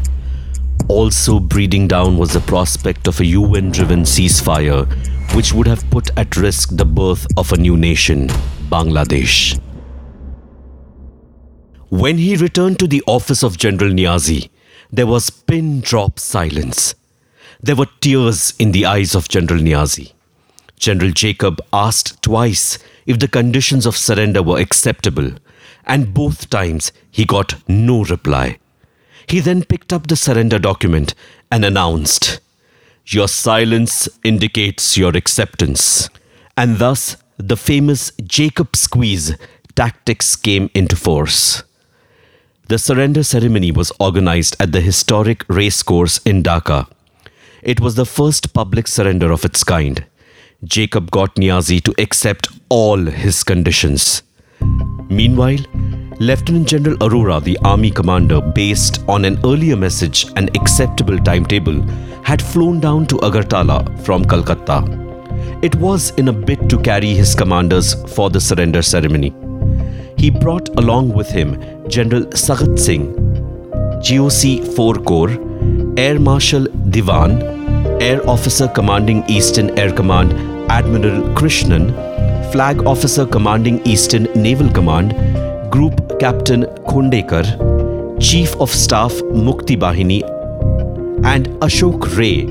Also 0.88 1.38
breeding 1.38 1.88
down 1.88 2.18
was 2.18 2.32
the 2.32 2.40
prospect 2.40 3.06
of 3.06 3.20
a 3.20 3.26
UN 3.26 3.70
driven 3.70 4.02
ceasefire, 4.02 4.86
which 5.34 5.52
would 5.52 5.66
have 5.66 5.88
put 5.90 6.10
at 6.18 6.36
risk 6.36 6.70
the 6.72 6.84
birth 6.84 7.26
of 7.36 7.52
a 7.52 7.56
new 7.56 7.76
nation, 7.76 8.28
Bangladesh. 8.68 9.58
When 11.88 12.18
he 12.18 12.36
returned 12.36 12.78
to 12.78 12.86
the 12.86 13.02
office 13.06 13.42
of 13.42 13.58
General 13.58 13.90
Niazi, 13.90 14.50
there 14.90 15.06
was 15.06 15.30
pin 15.30 15.80
drop 15.80 16.18
silence. 16.18 16.94
There 17.62 17.76
were 17.76 17.86
tears 18.00 18.54
in 18.58 18.72
the 18.72 18.86
eyes 18.86 19.14
of 19.14 19.28
General 19.28 19.60
Niazi. 19.60 20.12
General 20.78 21.12
Jacob 21.12 21.60
asked 21.72 22.20
twice 22.22 22.78
if 23.06 23.18
the 23.18 23.28
conditions 23.28 23.86
of 23.86 23.96
surrender 23.96 24.42
were 24.42 24.58
acceptable, 24.58 25.30
and 25.86 26.12
both 26.12 26.50
times 26.50 26.92
he 27.10 27.24
got 27.24 27.54
no 27.68 28.04
reply. 28.04 28.58
He 29.26 29.40
then 29.40 29.64
picked 29.64 29.92
up 29.92 30.06
the 30.06 30.16
surrender 30.16 30.58
document 30.58 31.14
and 31.50 31.64
announced, 31.64 32.40
Your 33.06 33.28
silence 33.28 34.08
indicates 34.24 34.96
your 34.96 35.16
acceptance. 35.16 36.08
And 36.56 36.78
thus, 36.78 37.16
the 37.38 37.56
famous 37.56 38.12
Jacob 38.24 38.76
squeeze 38.76 39.34
tactics 39.74 40.36
came 40.36 40.70
into 40.74 40.96
force. 40.96 41.62
The 42.68 42.78
surrender 42.78 43.22
ceremony 43.22 43.72
was 43.72 43.92
organized 43.98 44.56
at 44.60 44.72
the 44.72 44.80
historic 44.80 45.44
racecourse 45.48 46.20
in 46.24 46.42
Dhaka. 46.42 46.88
It 47.62 47.80
was 47.80 47.94
the 47.94 48.06
first 48.06 48.54
public 48.54 48.88
surrender 48.88 49.30
of 49.30 49.44
its 49.44 49.64
kind. 49.64 50.04
Jacob 50.64 51.10
got 51.10 51.34
Niazi 51.34 51.82
to 51.82 51.94
accept 51.98 52.48
all 52.68 52.96
his 53.06 53.42
conditions. 53.42 54.22
Meanwhile, 55.08 55.58
Lieutenant 56.22 56.68
General 56.68 56.96
Arora, 56.98 57.42
the 57.42 57.58
army 57.64 57.90
commander, 57.90 58.40
based 58.40 59.02
on 59.08 59.24
an 59.24 59.40
earlier 59.44 59.74
message 59.74 60.26
and 60.36 60.56
acceptable 60.56 61.18
timetable, 61.18 61.82
had 62.22 62.40
flown 62.40 62.78
down 62.78 63.06
to 63.06 63.16
Agartala 63.28 63.78
from 64.04 64.24
Calcutta. 64.24 64.84
It 65.62 65.74
was 65.86 66.10
in 66.10 66.28
a 66.28 66.32
bid 66.32 66.70
to 66.70 66.78
carry 66.80 67.08
his 67.08 67.34
commanders 67.34 67.94
for 68.14 68.30
the 68.30 68.40
surrender 68.40 68.82
ceremony. 68.82 69.32
He 70.16 70.30
brought 70.30 70.68
along 70.78 71.12
with 71.12 71.28
him 71.28 71.58
General 71.88 72.22
Sagat 72.26 72.78
Singh, 72.78 73.12
GOC 74.06 74.76
4 74.76 74.94
Corps, 75.10 75.36
Air 75.98 76.20
Marshal 76.20 76.66
Dewan, 76.90 77.42
Air 78.00 78.24
Officer 78.30 78.68
Commanding 78.68 79.24
Eastern 79.26 79.76
Air 79.76 79.90
Command 79.90 80.34
Admiral 80.70 81.22
Krishnan, 81.34 81.90
Flag 82.52 82.86
Officer 82.86 83.26
Commanding 83.26 83.84
Eastern 83.84 84.28
Naval 84.36 84.70
Command 84.70 85.16
Group 85.72 86.20
Captain 86.20 86.64
Khondekar, 86.86 87.46
Chief 88.20 88.54
of 88.60 88.68
Staff 88.68 89.12
Mukti 89.44 89.74
Bahini 89.74 90.22
and 91.24 91.46
Ashok 91.66 92.14
Ray 92.18 92.42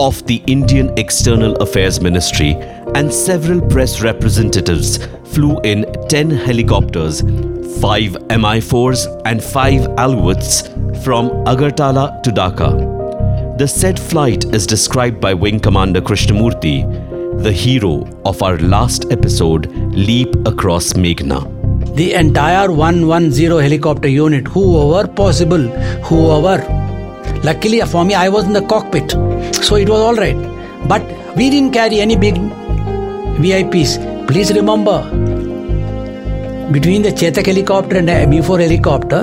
of 0.00 0.26
the 0.26 0.42
Indian 0.48 0.92
External 0.98 1.54
Affairs 1.62 2.00
Ministry 2.00 2.54
and 2.96 3.14
several 3.14 3.60
press 3.60 4.02
representatives 4.02 5.06
flew 5.32 5.60
in 5.60 5.86
10 6.08 6.30
helicopters, 6.30 7.20
5 7.20 8.20
Mi-4s 8.28 9.22
and 9.24 9.40
5 9.40 9.82
Alouettes 10.06 10.66
from 11.04 11.30
Agartala 11.44 12.20
to 12.24 12.30
Dhaka. 12.32 13.56
The 13.56 13.68
said 13.68 14.00
flight 14.00 14.46
is 14.52 14.66
described 14.66 15.20
by 15.20 15.32
Wing 15.32 15.60
Commander 15.60 16.00
Krishnamurti, 16.00 17.40
the 17.40 17.52
hero 17.52 18.04
of 18.24 18.42
our 18.42 18.58
last 18.58 19.12
episode, 19.12 19.66
Leap 19.92 20.34
Across 20.44 20.94
Meghna 20.94 21.53
the 21.94 22.12
entire 22.14 22.72
110 22.72 23.50
helicopter 23.60 24.08
unit, 24.08 24.48
whoever 24.48 25.06
possible, 25.06 25.68
whoever. 26.08 26.58
Luckily 27.44 27.80
for 27.82 28.04
me, 28.04 28.14
I 28.14 28.28
was 28.28 28.44
in 28.44 28.52
the 28.52 28.62
cockpit, 28.62 29.12
so 29.54 29.76
it 29.76 29.88
was 29.88 30.00
all 30.00 30.14
right. 30.14 30.36
But 30.88 31.02
we 31.36 31.50
didn't 31.50 31.72
carry 31.72 32.00
any 32.00 32.16
big 32.16 32.34
VIPs. 32.34 34.26
Please 34.26 34.52
remember, 34.52 35.02
between 36.72 37.02
the 37.02 37.10
Chetak 37.10 37.46
helicopter 37.46 37.98
and 37.98 38.08
the 38.08 38.26
Mi-4 38.26 38.60
helicopter, 38.60 39.22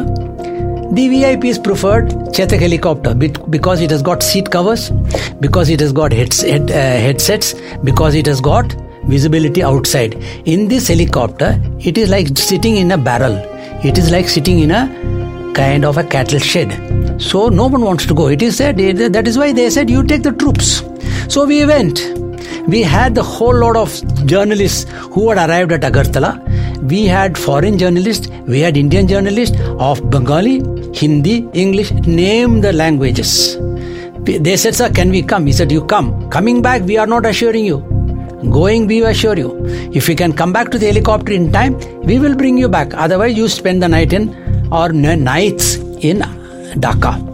the 0.93 1.07
VIPs 1.09 1.63
preferred 1.63 2.09
Chetak 2.35 2.59
helicopter 2.59 3.13
because 3.13 3.81
it 3.81 3.89
has 3.91 4.01
got 4.01 4.23
seat 4.23 4.49
covers, 4.49 4.91
because 5.39 5.69
it 5.69 5.79
has 5.79 5.91
got 5.91 6.13
heads, 6.13 6.41
head, 6.41 6.71
uh, 6.71 6.73
headsets, 6.73 7.53
because 7.83 8.15
it 8.15 8.25
has 8.25 8.39
got 8.39 8.75
visibility 9.05 9.63
outside. 9.63 10.15
In 10.45 10.67
this 10.67 10.87
helicopter, 10.87 11.59
it 11.79 11.97
is 11.97 12.09
like 12.09 12.37
sitting 12.37 12.77
in 12.77 12.91
a 12.91 12.97
barrel. 12.97 13.35
It 13.83 13.97
is 13.97 14.11
like 14.11 14.27
sitting 14.29 14.59
in 14.59 14.71
a 14.71 15.53
kind 15.53 15.85
of 15.85 15.97
a 15.97 16.03
cattle 16.03 16.39
shed. 16.39 17.21
So 17.21 17.49
no 17.49 17.67
one 17.67 17.81
wants 17.81 18.05
to 18.07 18.13
go. 18.13 18.27
It 18.27 18.41
is 18.41 18.57
said 18.57 18.77
that 18.77 19.27
is 19.27 19.37
why 19.37 19.51
they 19.51 19.69
said 19.69 19.89
you 19.89 20.03
take 20.03 20.23
the 20.23 20.31
troops. 20.31 20.83
So 21.27 21.45
we 21.45 21.65
went. 21.65 21.99
We 22.67 22.81
had 22.81 23.15
the 23.15 23.23
whole 23.23 23.55
lot 23.55 23.75
of 23.75 23.91
journalists 24.25 24.89
who 25.11 25.29
had 25.29 25.49
arrived 25.49 25.71
at 25.71 25.81
Agartala. 25.81 26.39
We 26.89 27.05
had 27.05 27.37
foreign 27.37 27.77
journalists, 27.77 28.27
we 28.47 28.59
had 28.59 28.77
Indian 28.77 29.07
journalists 29.07 29.57
of 29.79 30.09
Bengali, 30.09 30.61
Hindi, 30.93 31.47
English, 31.53 31.91
name 31.91 32.61
the 32.61 32.73
languages. 32.73 33.57
They 34.23 34.55
said, 34.57 34.75
Sir, 34.75 34.89
can 34.91 35.09
we 35.09 35.23
come? 35.23 35.47
He 35.47 35.53
said, 35.53 35.71
You 35.71 35.83
come. 35.85 36.29
Coming 36.29 36.61
back, 36.61 36.83
we 36.83 36.97
are 36.97 37.07
not 37.07 37.25
assuring 37.25 37.65
you. 37.65 37.90
Going, 38.49 38.87
we 38.87 39.03
assure 39.03 39.37
you. 39.37 39.63
If 39.93 40.07
we 40.07 40.15
can 40.15 40.33
come 40.33 40.51
back 40.51 40.71
to 40.71 40.79
the 40.79 40.87
helicopter 40.87 41.31
in 41.31 41.51
time, 41.51 41.77
we 42.01 42.17
will 42.17 42.35
bring 42.35 42.57
you 42.57 42.67
back. 42.67 42.93
Otherwise, 42.95 43.37
you 43.37 43.47
spend 43.47 43.83
the 43.83 43.87
night 43.87 44.13
in 44.13 44.33
or 44.73 44.89
nights 44.91 45.75
in 45.75 46.19
Dhaka. 46.85 47.29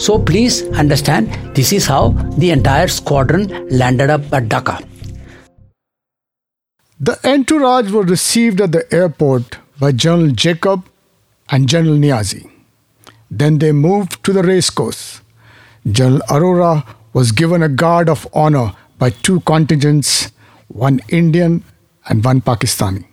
So 0.00 0.18
please 0.18 0.68
understand 0.70 1.32
this 1.54 1.72
is 1.72 1.86
how 1.86 2.10
the 2.36 2.50
entire 2.50 2.88
squadron 2.88 3.68
landed 3.70 4.10
up 4.10 4.30
at 4.32 4.48
Dhaka. 4.48 4.84
The 7.00 7.18
entourage 7.24 7.90
were 7.90 8.02
received 8.02 8.60
at 8.60 8.72
the 8.72 8.92
airport 8.94 9.56
by 9.80 9.92
General 9.92 10.30
Jacob 10.32 10.84
and 11.48 11.68
General 11.68 11.96
Niazi. 11.96 12.50
Then 13.30 13.58
they 13.58 13.72
moved 13.72 14.22
to 14.24 14.32
the 14.32 14.42
racecourse. 14.42 15.22
General 15.90 16.20
Arora 16.28 16.86
was 17.14 17.32
given 17.32 17.62
a 17.62 17.68
guard 17.68 18.08
of 18.08 18.28
honor 18.34 18.74
by 18.98 19.10
two 19.10 19.40
contingents 19.40 20.30
one 20.72 21.00
Indian 21.08 21.62
and 22.08 22.24
one 22.24 22.40
Pakistani. 22.40 23.04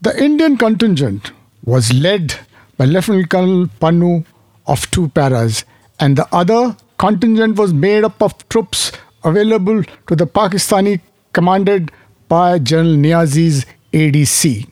The 0.00 0.22
Indian 0.22 0.56
contingent 0.56 1.32
was 1.64 1.92
led 1.92 2.34
by 2.76 2.86
Lieutenant 2.86 3.28
Colonel 3.28 3.66
Pannu 3.80 4.24
of 4.66 4.90
two 4.90 5.08
paras, 5.08 5.64
and 5.98 6.16
the 6.16 6.26
other 6.32 6.76
contingent 6.98 7.58
was 7.58 7.74
made 7.74 8.04
up 8.04 8.22
of 8.22 8.48
troops 8.48 8.92
available 9.24 9.82
to 10.06 10.16
the 10.16 10.26
Pakistani 10.26 11.00
commanded 11.32 11.90
by 12.28 12.58
General 12.58 12.94
Niazi's 12.94 13.66
ADC. 13.92 14.68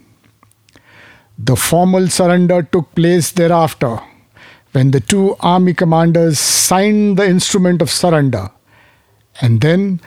The 1.38 1.56
formal 1.56 2.08
surrender 2.08 2.62
took 2.62 2.94
place 2.94 3.32
thereafter 3.32 4.00
when 4.72 4.90
the 4.90 5.00
two 5.00 5.36
army 5.40 5.74
commanders 5.74 6.38
signed 6.38 7.16
the 7.18 7.26
instrument 7.26 7.82
of 7.82 7.90
surrender, 7.90 8.50
and 9.40 9.60
then 9.60 10.00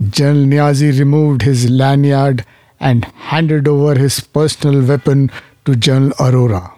General 0.00 0.46
Niazi 0.46 0.98
removed 0.98 1.42
his 1.42 1.68
lanyard 1.68 2.44
and 2.78 3.04
handed 3.04 3.66
over 3.66 3.98
his 3.98 4.20
personal 4.20 4.86
weapon 4.86 5.30
to 5.64 5.74
General 5.74 6.12
Arora. 6.12 6.72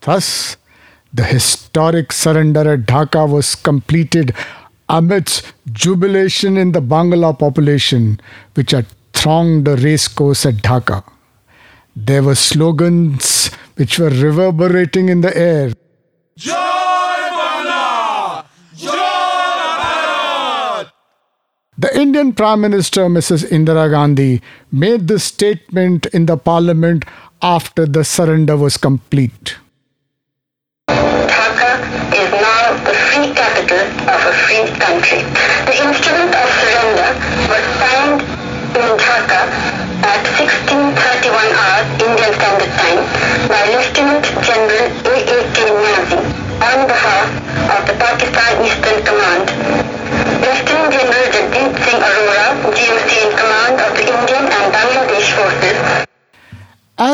Thus, 0.00 0.56
the 1.12 1.24
historic 1.24 2.12
surrender 2.12 2.72
at 2.72 2.86
Dhaka 2.86 3.28
was 3.28 3.54
completed 3.54 4.34
amidst 4.88 5.52
jubilation 5.72 6.56
in 6.56 6.72
the 6.72 6.80
Bangla 6.80 7.36
population, 7.36 8.20
which 8.54 8.70
had 8.70 8.86
thronged 9.12 9.64
the 9.64 9.76
racecourse 9.76 10.46
at 10.46 10.56
Dhaka. 10.56 11.02
There 11.96 12.22
were 12.22 12.34
slogans 12.36 13.48
which 13.76 13.98
were 13.98 14.10
reverberating 14.10 15.08
in 15.08 15.22
the 15.22 15.36
air. 15.36 15.72
The 21.78 21.94
Indian 21.94 22.32
Prime 22.32 22.62
Minister, 22.62 23.02
Mrs. 23.02 23.50
Indira 23.50 23.90
Gandhi, 23.90 24.40
made 24.72 25.08
this 25.08 25.24
statement 25.24 26.06
in 26.06 26.24
the 26.24 26.38
parliament 26.38 27.04
after 27.42 27.84
the 27.84 28.02
surrender 28.02 28.56
was 28.56 28.78
complete. 28.78 29.58
Dhaka 30.88 31.76
is 32.16 32.32
now 32.32 32.72
the 32.80 32.94
free 32.96 33.28
capital 33.34 33.84
of 34.08 34.20
a 34.24 34.32
free 34.32 34.64
country. 34.80 35.20
The 35.68 35.76
instrument 35.84 36.32
of 36.32 36.48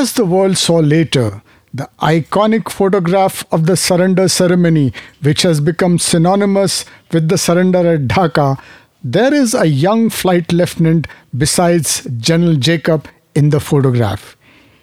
As 0.02 0.14
the 0.14 0.24
world 0.24 0.58
saw 0.58 0.78
later, 0.78 1.42
the 1.72 1.88
iconic 2.00 2.68
photograph 2.68 3.44
of 3.52 3.66
the 3.66 3.76
surrender 3.76 4.26
ceremony, 4.26 4.92
which 5.20 5.42
has 5.42 5.60
become 5.60 5.96
synonymous 5.96 6.84
with 7.12 7.28
the 7.28 7.38
surrender 7.38 7.86
at 7.86 8.08
Dhaka, 8.08 8.60
there 9.04 9.32
is 9.32 9.54
a 9.54 9.66
young 9.66 10.10
flight 10.10 10.52
lieutenant 10.52 11.06
besides 11.38 12.04
General 12.18 12.56
Jacob 12.56 13.06
in 13.36 13.50
the 13.50 13.60
photograph. 13.60 14.36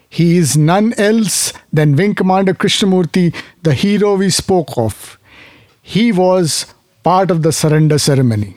He 0.08 0.38
is 0.38 0.56
none 0.56 0.94
else 0.94 1.52
than 1.70 1.96
Wing 1.96 2.14
Commander 2.14 2.54
Krishnamurti, 2.54 3.34
the 3.62 3.74
hero 3.74 4.14
we 4.14 4.30
spoke 4.30 4.78
of. 4.78 5.18
He 5.82 6.12
was 6.12 6.64
part 7.02 7.30
of 7.30 7.42
the 7.42 7.52
surrender 7.52 7.98
ceremony. 7.98 8.56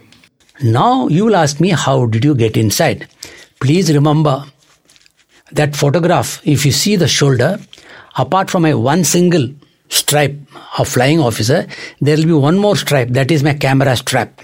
Now 0.61 1.09
you 1.09 1.25
will 1.25 1.35
ask 1.35 1.59
me, 1.59 1.71
how 1.71 2.05
did 2.05 2.23
you 2.23 2.33
get 2.33 2.55
inside? 2.55 3.09
Please 3.59 3.93
remember 3.93 4.45
that 5.55 5.75
photograph, 5.75 6.41
if 6.45 6.65
you 6.65 6.71
see 6.71 6.95
the 6.95 7.07
shoulder, 7.07 7.59
apart 8.15 8.49
from 8.49 8.65
a 8.65 8.77
one 8.77 9.03
single 9.03 9.49
stripe 9.89 10.35
of 10.77 10.87
flying 10.87 11.19
officer, 11.19 11.67
there 12.01 12.17
will 12.17 12.25
be 12.25 12.33
one 12.33 12.57
more 12.57 12.75
stripe, 12.75 13.09
that 13.09 13.31
is 13.31 13.43
my 13.43 13.53
camera 13.53 13.95
strap. 13.95 14.41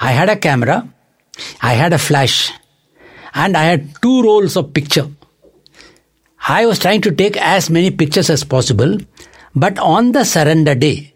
I 0.00 0.12
had 0.12 0.28
a 0.28 0.36
camera, 0.36 0.88
I 1.60 1.74
had 1.74 1.92
a 1.92 1.98
flash, 1.98 2.52
and 3.34 3.56
I 3.56 3.64
had 3.64 4.00
two 4.00 4.22
rolls 4.22 4.56
of 4.56 4.72
picture. 4.72 5.08
I 6.46 6.66
was 6.66 6.78
trying 6.78 7.00
to 7.02 7.10
take 7.10 7.36
as 7.36 7.70
many 7.70 7.90
pictures 7.90 8.30
as 8.30 8.44
possible, 8.44 8.98
but 9.54 9.78
on 9.78 10.12
the 10.12 10.24
surrender 10.24 10.74
day, 10.74 11.14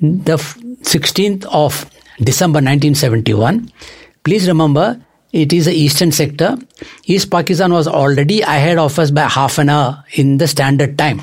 the 0.00 0.36
16th 0.36 1.44
of 1.46 1.84
December 2.18 2.58
1971. 2.58 3.70
Please 4.24 4.48
remember, 4.48 5.00
it 5.32 5.52
is 5.52 5.66
the 5.66 5.72
eastern 5.72 6.12
sector. 6.12 6.56
East 7.04 7.30
Pakistan 7.30 7.72
was 7.72 7.86
already 7.88 8.40
ahead 8.42 8.78
of 8.78 8.98
us 8.98 9.10
by 9.10 9.22
half 9.22 9.58
an 9.58 9.68
hour 9.68 10.04
in 10.14 10.38
the 10.38 10.48
standard 10.48 10.96
time. 10.96 11.22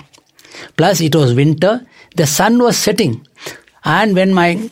Plus, 0.77 1.01
it 1.01 1.15
was 1.15 1.33
winter. 1.33 1.85
The 2.15 2.27
sun 2.27 2.61
was 2.61 2.77
setting. 2.77 3.25
And 3.83 4.15
when 4.15 4.33
my 4.33 4.69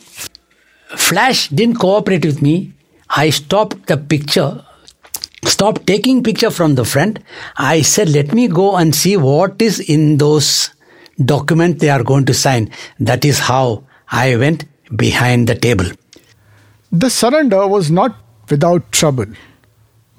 flash 0.96 1.48
didn't 1.48 1.76
cooperate 1.76 2.24
with 2.24 2.40
me, 2.42 2.72
I 3.10 3.30
stopped 3.30 3.86
the 3.86 3.96
picture, 3.96 4.64
stopped 5.44 5.86
taking 5.86 6.22
picture 6.22 6.50
from 6.50 6.76
the 6.76 6.84
front. 6.84 7.18
I 7.56 7.82
said, 7.82 8.08
let 8.08 8.32
me 8.32 8.48
go 8.48 8.76
and 8.76 8.94
see 8.94 9.16
what 9.16 9.60
is 9.60 9.80
in 9.80 10.18
those 10.18 10.70
document 11.22 11.78
they 11.78 11.90
are 11.90 12.02
going 12.02 12.24
to 12.26 12.34
sign. 12.34 12.70
That 13.00 13.24
is 13.24 13.38
how 13.38 13.84
I 14.10 14.36
went 14.36 14.64
behind 14.94 15.48
the 15.48 15.54
table. 15.54 15.86
The 16.90 17.10
surrender 17.10 17.66
was 17.66 17.90
not 17.90 18.16
without 18.52 18.90
trouble. 19.00 19.26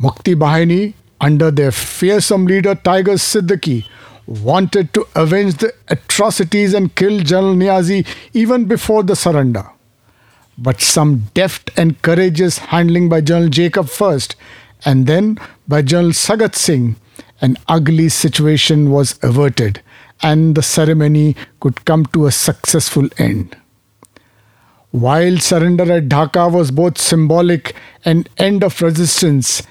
Mukti 0.05 0.35
Bahini, 0.43 0.93
under 1.21 1.49
their 1.59 1.71
fearsome 1.71 2.45
leader 2.45 2.75
Tiger 2.75 3.17
Siddiqui, 3.25 3.85
wanted 4.27 4.93
to 4.93 5.05
avenge 5.15 5.55
the 5.57 5.73
atrocities 5.89 6.73
and 6.73 6.95
kill 6.95 7.19
General 7.19 7.55
Niazi 7.55 8.05
even 8.33 8.65
before 8.65 9.03
the 9.03 9.15
surrender. 9.15 9.65
But 10.57 10.81
some 10.81 11.15
deft 11.33 11.71
and 11.77 12.01
courageous 12.01 12.57
handling 12.73 13.09
by 13.09 13.21
General 13.21 13.49
Jacob 13.49 13.89
first, 13.89 14.35
and 14.85 15.07
then 15.07 15.39
by 15.67 15.81
General 15.81 16.11
Sagat 16.11 16.55
Singh, 16.55 16.95
an 17.41 17.57
ugly 17.67 18.09
situation 18.09 18.89
was 18.91 19.19
averted 19.21 19.81
and 20.21 20.55
the 20.55 20.63
ceremony 20.63 21.35
could 21.59 21.83
come 21.85 22.05
to 22.07 22.25
a 22.25 22.31
successful 22.31 23.09
end. 23.17 23.57
While 24.93 25.39
surrender 25.39 25.91
at 25.91 26.08
Dhaka 26.08 26.51
was 26.51 26.69
both 26.69 26.99
symbolic 26.99 27.75
and 28.06 28.29
end 28.38 28.63
of 28.63 28.79
resistance 28.79 29.63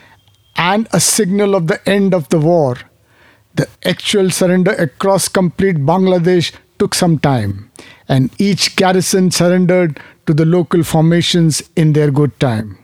and 0.56 0.88
a 0.92 0.98
signal 0.98 1.54
of 1.54 1.68
the 1.68 1.80
end 1.88 2.12
of 2.12 2.28
the 2.30 2.40
war, 2.40 2.76
the 3.54 3.68
actual 3.84 4.30
surrender 4.30 4.72
across 4.72 5.28
complete 5.28 5.76
Bangladesh 5.76 6.52
took 6.80 6.92
some 6.92 7.20
time, 7.20 7.70
and 8.08 8.32
each 8.40 8.74
garrison 8.74 9.30
surrendered 9.30 10.00
to 10.26 10.34
the 10.34 10.44
local 10.44 10.82
formations 10.82 11.62
in 11.76 11.92
their 11.92 12.10
good 12.10 12.40
time. 12.40 12.76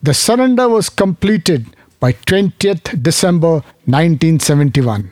The 0.00 0.14
surrender 0.14 0.68
was 0.68 0.88
completed 0.90 1.66
by 1.98 2.12
20th 2.12 3.02
December 3.02 3.64
1971. 3.86 5.10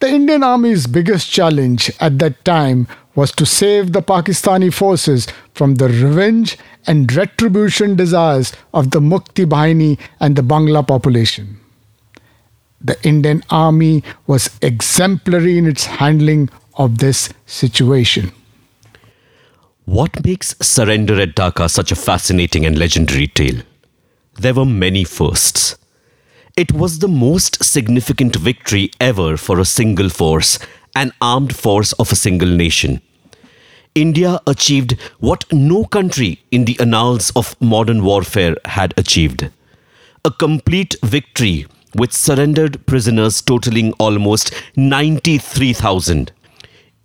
The 0.00 0.08
Indian 0.08 0.42
Army's 0.42 0.86
biggest 0.86 1.30
challenge 1.30 1.92
at 2.00 2.18
that 2.20 2.42
time 2.46 2.88
was 3.14 3.32
to 3.32 3.44
save 3.44 3.92
the 3.92 4.00
Pakistani 4.00 4.72
forces 4.72 5.26
from 5.52 5.74
the 5.74 5.88
revenge 5.88 6.56
and 6.86 7.12
retribution 7.12 7.96
desires 7.96 8.54
of 8.72 8.92
the 8.92 9.00
Mukti 9.00 9.44
Bahini 9.44 9.98
and 10.18 10.36
the 10.36 10.42
Bangla 10.42 10.88
population. 10.88 11.60
The 12.80 12.96
Indian 13.06 13.44
Army 13.50 14.02
was 14.26 14.48
exemplary 14.62 15.58
in 15.58 15.66
its 15.66 15.84
handling 15.84 16.48
of 16.76 16.96
this 16.96 17.28
situation. 17.44 18.32
What 19.84 20.24
makes 20.24 20.56
surrender 20.62 21.20
at 21.20 21.34
Dhaka 21.34 21.68
such 21.68 21.92
a 21.92 21.96
fascinating 21.96 22.64
and 22.64 22.78
legendary 22.78 23.26
tale? 23.26 23.60
There 24.36 24.54
were 24.54 24.64
many 24.64 25.04
firsts. 25.04 25.76
It 26.56 26.72
was 26.72 26.98
the 26.98 27.08
most 27.08 27.62
significant 27.64 28.36
victory 28.36 28.90
ever 29.00 29.36
for 29.36 29.60
a 29.60 29.64
single 29.64 30.08
force, 30.08 30.58
an 30.94 31.12
armed 31.20 31.54
force 31.54 31.92
of 31.94 32.12
a 32.12 32.16
single 32.16 32.48
nation. 32.48 33.00
India 33.94 34.40
achieved 34.46 34.96
what 35.18 35.44
no 35.52 35.84
country 35.84 36.42
in 36.50 36.64
the 36.64 36.78
annals 36.80 37.30
of 37.30 37.60
modern 37.60 38.04
warfare 38.04 38.56
had 38.64 38.94
achieved 38.96 39.50
a 40.24 40.30
complete 40.30 40.94
victory 41.02 41.66
with 41.94 42.12
surrendered 42.12 42.84
prisoners 42.86 43.40
totaling 43.40 43.92
almost 43.94 44.52
93,000. 44.76 46.30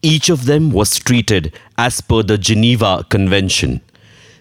Each 0.02 0.30
of 0.30 0.46
them 0.46 0.72
was 0.72 1.00
treated 1.00 1.54
as 1.78 2.02
per 2.02 2.24
the 2.24 2.38
Geneva 2.38 3.06
Convention. 3.10 3.82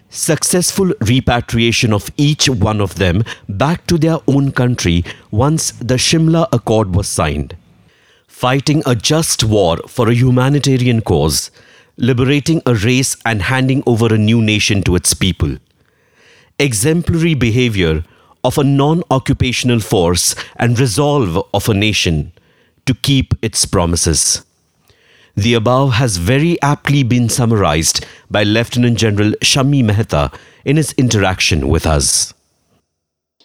Successful 0.09 0.93
repatriation 1.01 1.91
of 1.91 2.09
each 2.15 2.47
one 2.47 2.79
of 2.79 2.95
them 2.95 3.23
back 3.49 3.85
to 3.87 3.97
their 3.97 4.19
own 4.27 4.51
country 4.51 5.03
once 5.31 5.71
the 5.71 5.95
Shimla 5.95 6.47
Accord 6.53 6.95
was 6.95 7.07
signed. 7.07 7.55
Fighting 8.27 8.83
a 8.85 8.95
just 8.95 9.43
war 9.43 9.77
for 9.87 10.09
a 10.09 10.13
humanitarian 10.13 11.01
cause, 11.01 11.51
liberating 11.97 12.61
a 12.65 12.75
race 12.75 13.17
and 13.25 13.41
handing 13.41 13.83
over 13.85 14.13
a 14.13 14.17
new 14.17 14.41
nation 14.41 14.83
to 14.83 14.95
its 14.95 15.13
people. 15.13 15.57
Exemplary 16.59 17.33
behavior 17.33 18.03
of 18.43 18.57
a 18.57 18.63
non 18.63 19.03
occupational 19.09 19.79
force 19.79 20.35
and 20.57 20.79
resolve 20.79 21.43
of 21.53 21.67
a 21.67 21.73
nation 21.73 22.31
to 22.85 22.93
keep 22.93 23.33
its 23.41 23.65
promises. 23.65 24.45
The 25.35 25.53
above 25.53 25.93
has 25.93 26.15
very 26.15 26.61
aptly 26.61 27.03
been 27.03 27.27
summarized 27.27 28.05
by 28.31 28.43
Lieutenant 28.43 28.97
General 28.97 29.31
Shami 29.41 29.83
Mehta 29.83 30.31
in 30.63 30.77
his 30.77 30.93
interaction 30.93 31.67
with 31.67 31.85
us. 31.85 32.33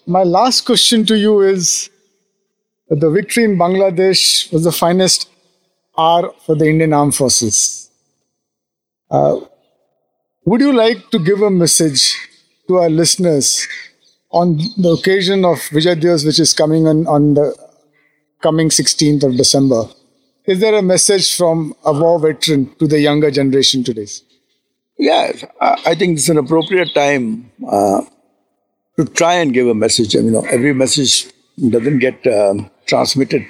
My 0.07 0.23
last 0.23 0.67
question 0.67 1.05
to 1.07 1.19
you 1.19 1.41
is 1.41 1.91
the 2.89 3.11
victory 3.11 3.45
in 3.45 3.57
Bangladesh 3.57 4.53
was 4.53 4.65
the 4.65 4.73
finest 4.73 5.29
hour 5.99 6.33
for 6.47 6.55
the 6.55 6.67
Indian 6.67 6.93
Armed 6.93 7.15
Forces. 7.15 7.91
Uh, 9.11 9.41
would 10.45 10.61
you 10.61 10.73
like 10.73 11.11
to 11.11 11.19
give 11.19 11.43
a 11.43 11.51
message 11.51 12.17
to 12.69 12.77
our 12.77 12.89
listeners 12.89 13.67
on 14.31 14.59
the 14.77 14.91
occasion 14.91 15.45
of 15.45 15.59
Vijay 15.59 16.01
Diwas, 16.01 16.25
which 16.25 16.39
is 16.39 16.53
coming 16.55 16.87
on, 16.87 17.07
on 17.09 17.35
the 17.35 17.55
coming 18.41 18.69
16th 18.69 19.25
of 19.25 19.37
December? 19.37 19.85
Is 20.51 20.59
there 20.59 20.75
a 20.75 20.83
message 20.83 21.37
from 21.37 21.77
a 21.85 21.93
war 21.93 22.19
veteran 22.19 22.75
to 22.81 22.89
the 22.89 22.99
younger 22.99 23.31
generation 23.31 23.85
today? 23.85 24.09
Yeah, 24.99 25.31
I 25.61 25.95
think 25.95 26.19
it's 26.19 26.29
an 26.29 26.39
appropriate 26.39 26.93
time 26.93 27.53
uh, 27.65 28.01
to 28.97 29.05
try 29.05 29.35
and 29.35 29.55
give 29.55 29.69
a 29.69 29.75
message. 29.75 30.15
You 30.15 30.23
know, 30.23 30.45
every 30.47 30.75
message 30.75 31.29
doesn't 31.57 32.01
get 32.01 32.27
um, 32.27 32.69
transmitted. 32.87 33.47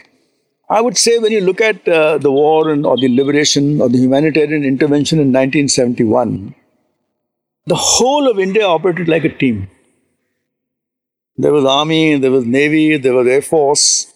I 0.69 0.83
would 0.83 0.99
say 0.99 1.19
when 1.19 1.33
you 1.33 1.41
look 1.41 1.63
at 1.63 1.89
uh, 1.89 2.19
the 2.19 2.31
war 2.31 2.69
and, 2.69 2.85
or 2.85 2.99
the 2.99 3.09
liberation 3.09 3.81
or 3.81 3.89
the 3.89 3.97
humanitarian 3.97 4.63
intervention 4.63 5.21
in 5.21 5.29
1971, 5.29 6.55
the 7.65 7.77
whole 7.77 8.31
of 8.31 8.39
India 8.39 8.67
operated 8.67 9.09
like 9.09 9.25
a 9.25 9.35
team. 9.35 9.71
There 11.39 11.55
was 11.55 11.65
army, 11.65 12.19
there 12.19 12.31
was 12.31 12.45
navy, 12.45 12.99
there 12.99 13.15
was 13.15 13.27
air 13.27 13.41
force, 13.41 14.13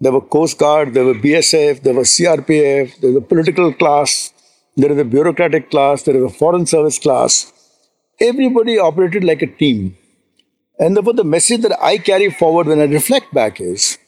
there 0.00 0.12
were 0.12 0.20
coast 0.20 0.58
guard, 0.58 0.94
there 0.94 1.04
were 1.04 1.14
BSF, 1.14 1.82
there 1.82 1.94
were 1.94 2.02
CRPF, 2.02 3.00
there 3.00 3.12
was 3.12 3.22
a 3.22 3.26
political 3.26 3.72
class, 3.72 4.32
there 4.76 4.90
is 4.90 4.98
a 4.98 5.04
bureaucratic 5.04 5.70
class, 5.70 6.02
there 6.02 6.16
is 6.16 6.22
a 6.22 6.28
foreign 6.28 6.66
service 6.66 6.98
class. 6.98 7.52
Everybody 8.20 8.78
operated 8.78 9.24
like 9.24 9.42
a 9.42 9.46
team. 9.46 9.96
And 10.78 10.96
therefore, 10.96 11.12
the 11.14 11.24
message 11.24 11.62
that 11.62 11.78
I 11.80 11.98
carry 11.98 12.30
forward 12.30 12.66
when 12.66 12.80
I 12.80 12.84
reflect 12.84 13.32
back 13.32 13.60
is, 13.60 13.98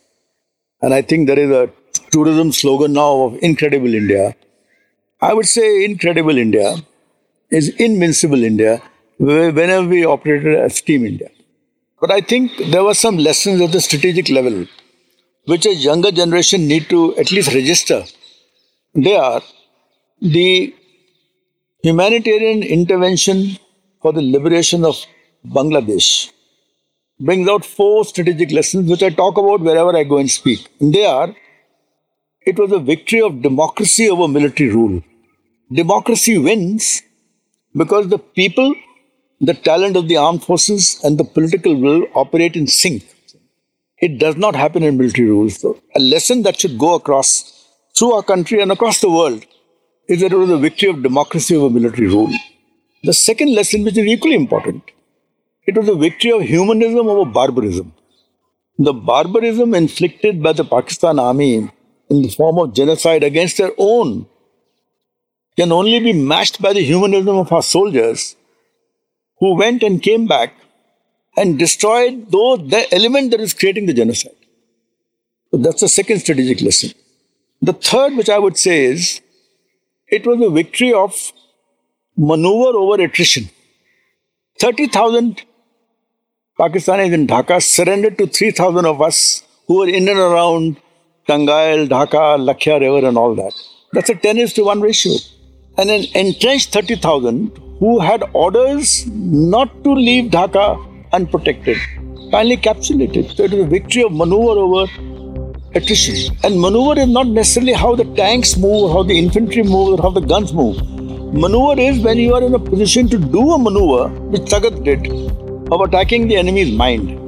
and 0.83 0.93
I 0.93 1.03
think 1.03 1.29
there 1.29 1.39
is 1.39 1.51
a 1.51 1.71
tourism 2.11 2.53
slogan 2.53 2.93
now 2.93 3.23
of 3.23 3.39
Incredible 3.43 3.95
India. 3.95 4.35
I 5.21 5.33
would 5.35 5.47
say 5.47 5.85
Incredible 5.85 6.37
India 6.37 6.77
is 7.51 7.69
Invincible 7.77 8.43
India 8.43 8.83
whenever 9.19 9.87
we 9.87 10.05
operated 10.05 10.57
as 10.57 10.81
Team 10.81 11.07
India. 11.07 11.31
But 12.01 12.11
I 12.11 12.21
think 12.21 12.53
there 12.71 12.85
were 12.85 12.95
some 12.95 13.17
lessons 13.17 13.61
at 13.61 13.73
the 13.73 13.81
strategic 13.81 14.29
level 14.29 14.67
which 15.47 15.67
a 15.67 15.75
younger 15.75 16.11
generation 16.11 16.67
need 16.67 16.89
to 16.89 17.17
at 17.17 17.33
least 17.33 17.55
register. 17.55 18.05
They 18.95 19.17
are 19.17 19.43
the 20.21 20.75
humanitarian 21.83 22.63
intervention 22.63 23.59
for 24.03 24.13
the 24.13 24.23
liberation 24.23 24.85
of 24.85 24.97
Bangladesh 25.45 26.33
brings 27.19 27.49
out 27.49 27.65
four 27.65 28.05
strategic 28.05 28.51
lessons 28.51 28.91
which 28.91 29.03
I 29.03 29.11
talk 29.11 29.39
about 29.39 29.61
wherever 29.61 29.97
I 29.97 30.05
go 30.05 30.19
and 30.19 30.31
speak. 30.31 30.67
And 30.81 30.93
they 30.93 31.07
are 31.07 31.35
it 32.47 32.59
was 32.59 32.71
a 32.71 32.79
victory 32.79 33.21
of 33.21 33.43
democracy 33.43 34.09
over 34.09 34.29
military 34.29 34.71
rule. 34.71 35.03
Democracy 35.73 36.39
wins 36.39 37.03
because 37.75 38.09
the 38.09 38.19
people, 38.19 38.73
the 39.41 39.55
talent 39.55 39.97
of 39.97 40.07
the 40.07 40.17
armed 40.17 40.45
forces, 40.45 41.01
and 41.03 41.19
the 41.19 41.25
political 41.25 41.75
will 41.75 42.07
operate 42.15 42.55
in 42.55 42.69
sync. 42.69 43.03
It 43.99 44.19
does 44.19 44.37
not 44.37 44.55
happen 44.55 44.83
in 44.83 44.99
military 44.99 45.29
rule. 45.29 45.49
So, 45.51 45.81
a 45.95 46.01
lesson 46.01 46.43
that 46.43 46.61
should 46.61 46.79
go 46.79 46.95
across 46.95 47.69
through 47.97 48.13
our 48.13 48.23
country 48.23 48.61
and 48.61 48.71
across 48.71 49.01
the 49.01 49.11
world 49.11 49.45
is 50.09 50.21
that 50.21 50.33
it 50.33 50.37
was 50.37 50.51
a 50.51 50.59
victory 50.59 50.91
of 50.91 51.03
democracy 51.03 51.57
over 51.57 51.71
military 51.71 52.09
rule. 52.09 52.33
The 53.03 53.15
second 53.15 53.55
lesson, 53.55 53.85
which 53.85 53.97
is 53.97 54.07
equally 54.07 54.35
important, 54.35 54.83
it 55.67 55.77
was 55.77 55.89
a 55.89 55.95
victory 55.95 56.31
of 56.33 56.43
humanism 56.43 57.09
over 57.09 57.31
barbarism. 57.31 57.93
The 58.79 58.93
barbarism 58.93 59.75
inflicted 59.75 60.43
by 60.43 60.53
the 60.53 60.65
Pakistan 60.65 61.19
army 61.19 61.71
in 62.11 62.23
the 62.23 62.29
form 62.29 62.59
of 62.59 62.75
genocide 62.75 63.23
against 63.25 63.57
their 63.57 63.73
own 63.79 64.27
can 65.57 65.73
only 65.73 65.99
be 66.01 66.13
matched 66.13 66.61
by 66.61 66.73
the 66.75 66.85
humanism 66.85 67.37
of 67.37 67.51
our 67.51 67.63
soldiers 67.63 68.37
who 69.39 69.57
went 69.57 69.83
and 69.83 70.03
came 70.03 70.27
back 70.27 70.53
and 71.37 71.59
destroyed 71.59 72.31
those, 72.31 72.69
the 72.69 72.87
element 72.95 73.31
that 73.31 73.41
is 73.41 73.53
creating 73.53 73.87
the 73.87 73.95
genocide. 73.95 74.33
So 75.51 75.59
that's 75.59 75.81
the 75.81 75.89
second 75.89 76.21
strategic 76.21 76.61
lesson. 76.63 76.93
The 77.63 77.73
third, 77.73 78.17
which 78.17 78.29
I 78.29 78.39
would 78.39 78.57
say, 78.57 78.85
is 78.85 79.21
it 80.09 80.27
was 80.27 80.41
a 80.41 80.51
victory 80.51 80.93
of 80.93 81.33
maneuver 82.17 82.79
over 82.79 83.03
attrition. 83.03 83.51
30,000 84.61 85.43
Pakistanis 86.59 87.13
in 87.13 87.27
Dhaka 87.27 87.63
surrendered 87.63 88.17
to 88.19 88.27
3,000 88.27 88.87
of 88.87 89.03
us 89.03 89.43
who 89.67 89.79
were 89.81 89.89
in 89.89 90.09
and 90.09 90.19
around 90.19 90.79
Tangail, 91.27 91.87
Dhaka, 91.87 92.39
Lakhya 92.39 92.81
River, 92.81 93.07
and 93.07 93.19
all 93.19 93.35
that. 93.35 93.53
That's 93.93 94.09
a 94.09 94.15
10 94.15 94.39
is 94.39 94.53
to 94.55 94.65
1 94.65 94.81
ratio. 94.81 95.13
And 95.77 95.91
an 95.91 96.05
entrenched 96.15 96.73
30,000 96.73 97.59
who 97.79 97.99
had 98.01 98.25
orders 98.33 99.07
not 99.07 99.85
to 99.85 99.93
leave 99.93 100.31
Dhaka 100.31 100.86
unprotected 101.13 101.79
finally 102.31 102.57
capitulated. 102.57 103.31
So 103.37 103.45
it 103.45 103.53
was 103.53 103.61
a 103.61 103.67
victory 103.67 104.03
of 104.03 104.13
maneuver 104.13 104.59
over 104.67 104.85
attrition. 105.75 106.37
And 106.45 106.61
maneuver 106.61 107.01
is 107.01 107.09
not 107.09 107.29
necessarily 107.29 107.73
how 107.73 107.95
the 107.95 108.05
tanks 108.15 108.57
move, 108.57 108.93
how 108.93 109.03
the 109.03 109.19
infantry 109.19 109.63
move, 109.63 109.99
or 109.99 110.03
how 110.03 110.11
the 110.11 110.21
guns 110.21 110.53
move. 110.53 110.77
Maneuver 111.35 111.81
is 111.81 112.01
when 112.01 112.19
you 112.19 112.35
are 112.35 112.43
in 112.43 112.55
a 112.55 112.59
position 112.59 113.09
to 113.09 113.19
do 113.19 113.53
a 113.53 113.59
maneuver, 113.59 114.09
which 114.31 114.43
Sagat 114.43 114.85
did, 114.85 115.07
of 115.73 115.81
attacking 115.81 116.29
the 116.29 116.37
enemy's 116.37 116.73
mind. 116.73 117.23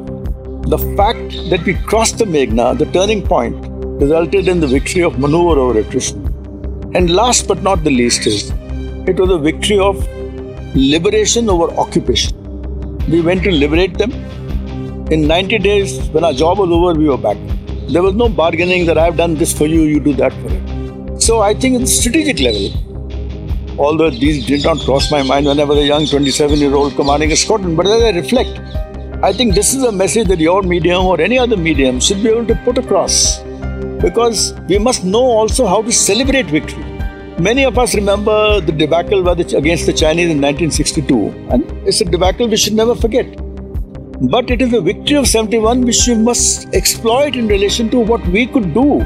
The 0.70 0.78
fact 0.96 1.32
that 1.50 1.64
we 1.64 1.74
crossed 1.74 2.18
the 2.18 2.24
Meghna, 2.24 2.76
the 2.78 2.86
turning 2.86 3.22
point, 3.22 3.56
resulted 4.00 4.48
in 4.48 4.60
the 4.60 4.66
victory 4.66 5.02
of 5.02 5.18
maneuver 5.18 5.58
over 5.58 5.78
attrition. 5.80 6.24
And 6.94 7.10
last 7.10 7.48
but 7.48 7.62
not 7.62 7.84
the 7.84 7.90
least 7.90 8.26
is, 8.26 8.50
it 9.06 9.18
was 9.18 9.30
a 9.30 9.38
victory 9.38 9.78
of 9.78 10.06
liberation 10.74 11.48
over 11.48 11.72
occupation. 11.74 12.37
We 13.10 13.22
went 13.22 13.42
to 13.44 13.50
liberate 13.50 13.96
them. 13.96 14.12
In 15.10 15.26
90 15.26 15.58
days, 15.60 15.98
when 16.10 16.24
our 16.24 16.34
job 16.34 16.58
was 16.58 16.70
over, 16.70 16.92
we 16.92 17.08
were 17.08 17.16
back. 17.16 17.38
There 17.88 18.02
was 18.02 18.14
no 18.14 18.28
bargaining 18.28 18.84
that 18.84 18.98
I've 18.98 19.16
done 19.16 19.34
this 19.34 19.56
for 19.56 19.66
you, 19.66 19.84
you 19.84 19.98
do 19.98 20.12
that 20.14 20.30
for 20.34 20.48
it. 20.50 21.22
So 21.22 21.40
I 21.40 21.54
think 21.54 21.76
at 21.76 21.80
the 21.80 21.86
strategic 21.86 22.38
level, 22.38 23.78
although 23.78 24.10
these 24.10 24.44
did 24.44 24.62
not 24.62 24.80
cross 24.80 25.10
my 25.10 25.22
mind 25.22 25.46
when 25.46 25.58
I 25.58 25.64
was 25.64 25.78
a 25.78 25.86
young 25.86 26.04
27 26.04 26.58
year 26.58 26.74
old 26.74 26.96
commanding 26.96 27.32
a 27.32 27.36
squadron, 27.36 27.76
but 27.76 27.86
as 27.86 28.02
I 28.02 28.10
reflect, 28.10 28.60
I 29.22 29.32
think 29.32 29.54
this 29.54 29.72
is 29.72 29.84
a 29.84 29.90
message 29.90 30.28
that 30.28 30.38
your 30.38 30.60
medium 30.62 31.06
or 31.06 31.18
any 31.18 31.38
other 31.38 31.56
medium 31.56 32.00
should 32.00 32.22
be 32.22 32.28
able 32.28 32.46
to 32.46 32.54
put 32.56 32.76
across. 32.76 33.38
Because 34.02 34.52
we 34.68 34.78
must 34.78 35.02
know 35.02 35.24
also 35.24 35.66
how 35.66 35.80
to 35.80 35.90
celebrate 35.90 36.44
victory. 36.46 36.87
Many 37.40 37.64
of 37.64 37.78
us 37.78 37.94
remember 37.94 38.60
the 38.60 38.72
debacle 38.72 39.28
against 39.28 39.86
the 39.86 39.92
Chinese 39.92 40.28
in 40.28 40.40
1962, 40.40 41.28
and 41.50 41.62
it's 41.86 42.00
a 42.00 42.04
debacle 42.04 42.48
we 42.48 42.56
should 42.56 42.72
never 42.72 42.96
forget. 42.96 43.26
But 44.28 44.50
it 44.50 44.60
is 44.60 44.72
a 44.72 44.80
victory 44.80 45.18
of 45.18 45.28
71 45.28 45.82
which 45.82 46.08
we 46.08 46.16
must 46.16 46.74
exploit 46.74 47.36
in 47.36 47.46
relation 47.46 47.90
to 47.90 48.00
what 48.00 48.26
we 48.26 48.44
could 48.44 48.74
do 48.74 49.02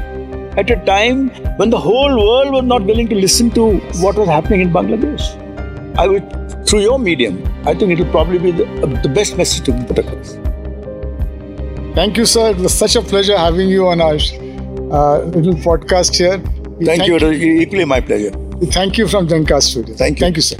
at 0.57 0.71
a 0.71 0.83
time 0.83 1.29
when 1.57 1.69
the 1.69 1.79
whole 1.79 2.17
world 2.17 2.53
was 2.53 2.63
not 2.63 2.83
willing 2.85 3.07
to 3.09 3.15
listen 3.15 3.51
to 3.51 3.77
what 4.01 4.15
was 4.15 4.27
happening 4.27 4.61
in 4.61 4.71
Bangladesh. 4.71 5.21
I 5.95 6.07
would, 6.07 6.67
through 6.67 6.81
your 6.81 6.97
medium, 6.97 7.37
I 7.67 7.75
think 7.75 7.91
it 7.91 7.99
will 7.99 8.09
probably 8.09 8.39
be 8.39 8.49
the, 8.49 8.65
uh, 8.81 8.99
the 9.03 9.09
best 9.09 9.37
message 9.37 9.63
to 9.65 9.73
put 9.83 9.99
across. 9.99 10.39
Thank 11.93 12.17
you, 12.17 12.25
sir. 12.25 12.49
It 12.49 12.57
was 12.57 12.73
such 12.73 12.95
a 12.95 13.03
pleasure 13.03 13.37
having 13.37 13.69
you 13.69 13.87
on 13.89 14.01
our 14.01 14.15
uh, 14.15 15.19
little 15.25 15.53
podcast 15.53 16.15
here. 16.15 16.41
We 16.83 16.97
thank, 16.97 17.07
you. 17.07 17.17
you. 17.31 17.61
Equally 17.61 17.85
my 17.85 18.01
pleasure. 18.01 18.31
Thank 18.65 18.97
you 18.97 19.07
from 19.07 19.27
Zencast 19.27 19.69
Studio. 19.71 19.95
Thank 19.95 20.19
you. 20.19 20.25
Thank 20.25 20.35
you, 20.35 20.41
sir. 20.41 20.57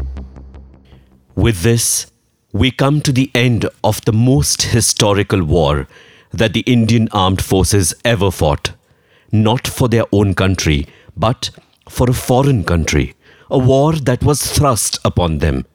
With 1.35 1.63
this, 1.63 2.07
we 2.53 2.71
come 2.71 3.01
to 3.01 3.11
the 3.11 3.29
end 3.35 3.65
of 3.83 3.99
the 4.05 4.13
most 4.13 4.61
historical 4.61 5.43
war 5.43 5.85
that 6.31 6.53
the 6.53 6.61
Indian 6.61 7.09
armed 7.11 7.43
forces 7.43 7.93
ever 8.05 8.31
fought. 8.31 8.71
Not 9.33 9.67
for 9.67 9.89
their 9.89 10.05
own 10.13 10.33
country, 10.33 10.87
but 11.17 11.49
for 11.89 12.09
a 12.09 12.13
foreign 12.13 12.63
country. 12.63 13.15
A 13.51 13.57
war 13.57 13.91
that 13.93 14.23
was 14.23 14.49
thrust 14.49 14.99
upon 15.03 15.39
them. 15.39 15.65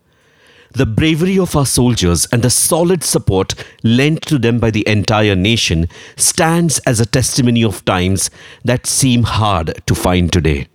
The 0.72 0.86
bravery 0.86 1.38
of 1.38 1.56
our 1.56 1.64
soldiers 1.64 2.26
and 2.30 2.42
the 2.42 2.50
solid 2.50 3.02
support 3.02 3.54
lent 3.82 4.22
to 4.22 4.38
them 4.38 4.58
by 4.58 4.70
the 4.70 4.86
entire 4.86 5.34
nation 5.34 5.88
stands 6.16 6.78
as 6.80 7.00
a 7.00 7.06
testimony 7.06 7.64
of 7.64 7.84
times 7.86 8.30
that 8.64 8.86
seem 8.86 9.22
hard 9.22 9.82
to 9.86 9.94
find 9.94 10.30
today. 10.30 10.68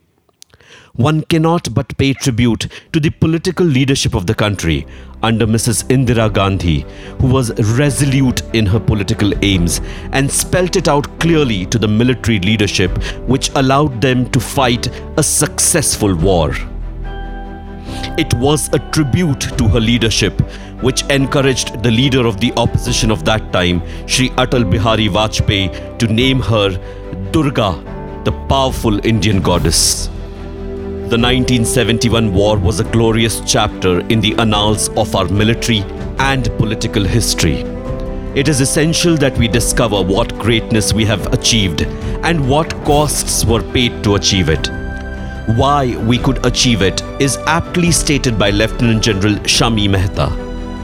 One 0.96 1.22
cannot 1.24 1.74
but 1.74 1.98
pay 1.98 2.14
tribute 2.14 2.68
to 2.92 3.00
the 3.00 3.10
political 3.10 3.66
leadership 3.66 4.14
of 4.16 4.28
the 4.28 4.36
country 4.36 4.86
under 5.22 5.48
Mrs. 5.48 5.86
Indira 5.86 6.32
Gandhi, 6.32 6.86
who 7.20 7.28
was 7.28 7.52
resolute 7.78 8.42
in 8.54 8.66
her 8.66 8.80
political 8.80 9.34
aims 9.44 9.80
and 10.12 10.30
spelt 10.30 10.76
it 10.76 10.88
out 10.88 11.20
clearly 11.20 11.66
to 11.68 11.80
the 11.80 11.88
military 11.88 12.40
leadership, 12.40 12.92
which 13.28 13.50
allowed 13.56 14.02
them 14.02 14.30
to 14.32 14.40
fight 14.40 14.88
a 15.18 15.24
successful 15.24 16.14
war. 16.16 16.54
It 18.18 18.34
was 18.36 18.70
a 18.74 18.80
tribute 18.92 19.42
to 19.58 19.68
her 19.68 19.80
leadership, 19.80 20.40
which 20.82 21.04
encouraged 21.04 21.82
the 21.82 21.92
leader 21.92 22.26
of 22.28 22.40
the 22.40 22.54
opposition 22.58 23.12
of 23.12 23.26
that 23.26 23.52
time, 23.54 23.82
Sri 24.08 24.30
Atal 24.32 24.70
Bihari 24.70 25.08
Vajpayee, 25.08 25.98
to 26.00 26.08
name 26.08 26.40
her 26.40 26.70
Durga, 27.32 27.72
the 28.26 28.32
powerful 28.48 29.06
Indian 29.06 29.42
goddess. 29.42 30.08
The 31.14 31.20
1971 31.20 32.34
war 32.34 32.58
was 32.58 32.80
a 32.80 32.84
glorious 32.86 33.42
chapter 33.46 34.00
in 34.08 34.20
the 34.20 34.36
annals 34.40 34.90
of 34.98 35.16
our 35.16 35.28
military 35.28 35.82
and 36.20 36.46
political 36.58 37.04
history. 37.04 37.64
It 38.36 38.48
is 38.48 38.62
essential 38.62 39.16
that 39.18 39.38
we 39.38 39.48
discover 39.48 40.02
what 40.02 40.38
greatness 40.40 40.92
we 40.92 41.06
have 41.06 41.32
achieved 41.34 41.84
and 42.24 42.50
what 42.50 42.74
costs 42.84 43.46
were 43.46 43.62
paid 43.74 44.04
to 44.04 44.16
achieve 44.16 44.50
it 44.50 44.83
Why 45.57 45.97
we 45.97 46.19
could 46.19 46.45
achieve 46.45 46.83
it 46.83 47.03
is 47.19 47.39
aptly 47.47 47.91
stated 47.91 48.39
by 48.39 48.51
Lieutenant 48.51 49.03
General 49.03 49.35
Shami 49.55 49.89
Mehta. 49.89 50.29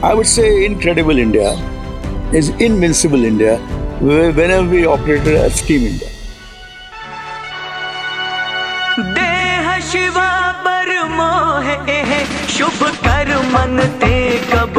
I 0.01 0.13
would 0.13 0.27
say 0.27 0.65
incredible 0.65 1.17
India 1.17 1.51
is 2.33 2.49
invincible 2.59 3.23
India 3.23 3.57
whenever 3.99 4.67
we 4.69 4.85
operated 4.85 5.35
as 5.35 5.61
Team 5.61 5.85
India. 5.91 6.09
देह 9.19 9.79
शिवा 9.91 10.29
पर 10.65 10.91
मोहे 11.15 12.23
शुभ 12.57 12.83
कर 13.05 13.31
मन 13.53 13.79
ते 14.01 14.15
कब 14.53 14.77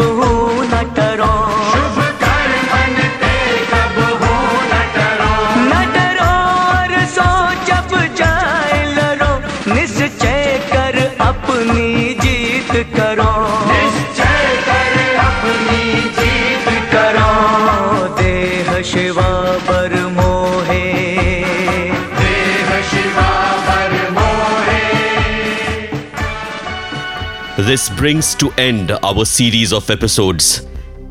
शिवा 18.91 19.31
पर 19.67 19.95
मोहे 20.15 20.85
देह 22.19 22.71
शिवा 22.91 23.29
पर 23.67 23.95
मोहे 24.17 24.85
This 27.69 27.89
brings 28.01 28.35
to 28.37 28.51
end 28.59 28.91
our 29.03 29.25
series 29.25 29.73
of 29.73 29.91
episodes 29.91 30.67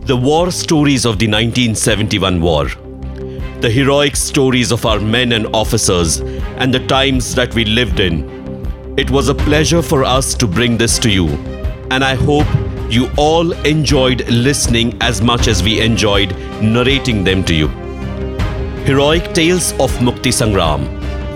The 0.06 0.18
War 0.18 0.52
Stories 0.52 1.06
of 1.06 1.18
the 1.18 1.28
1971 1.28 2.42
War. 2.42 2.66
The 3.62 3.72
heroic 3.72 4.16
stories 4.16 4.72
of 4.72 4.86
our 4.86 5.00
men 5.00 5.32
and 5.32 5.48
officers 5.54 6.20
and 6.58 6.74
the 6.74 6.86
times 6.88 7.34
that 7.36 7.56
we 7.56 7.66
lived 7.66 8.00
in. 8.00 8.24
It 8.98 9.10
was 9.10 9.30
a 9.30 9.36
pleasure 9.36 9.82
for 9.82 10.04
us 10.04 10.36
to 10.36 10.48
bring 10.48 10.78
this 10.78 11.00
to 11.00 11.10
you, 11.10 11.28
and 11.90 12.04
I 12.04 12.16
hope 12.16 12.48
you 12.91 13.09
all 13.17 13.53
enjoyed 13.65 14.29
listening 14.29 14.97
as 15.01 15.23
much 15.23 15.47
as 15.47 15.63
we 15.63 15.81
enjoyed 15.81 16.33
narrating 16.61 17.23
them 17.23 17.45
to 17.45 17.55
you. 17.55 17.69
Heroic 18.85 19.33
Tales 19.33 19.73
of 19.75 19.93
Mukti 19.99 20.33
Sangram, 20.33 20.89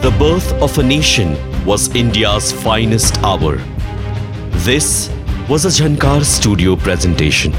the 0.02 0.10
birth 0.18 0.52
of 0.54 0.76
a 0.78 0.82
nation, 0.82 1.36
was 1.64 1.94
India's 1.94 2.50
finest 2.50 3.22
hour. 3.22 3.56
This 4.66 5.10
was 5.48 5.64
a 5.64 5.68
Jhankar 5.68 6.24
Studio 6.24 6.74
presentation. 6.74 7.52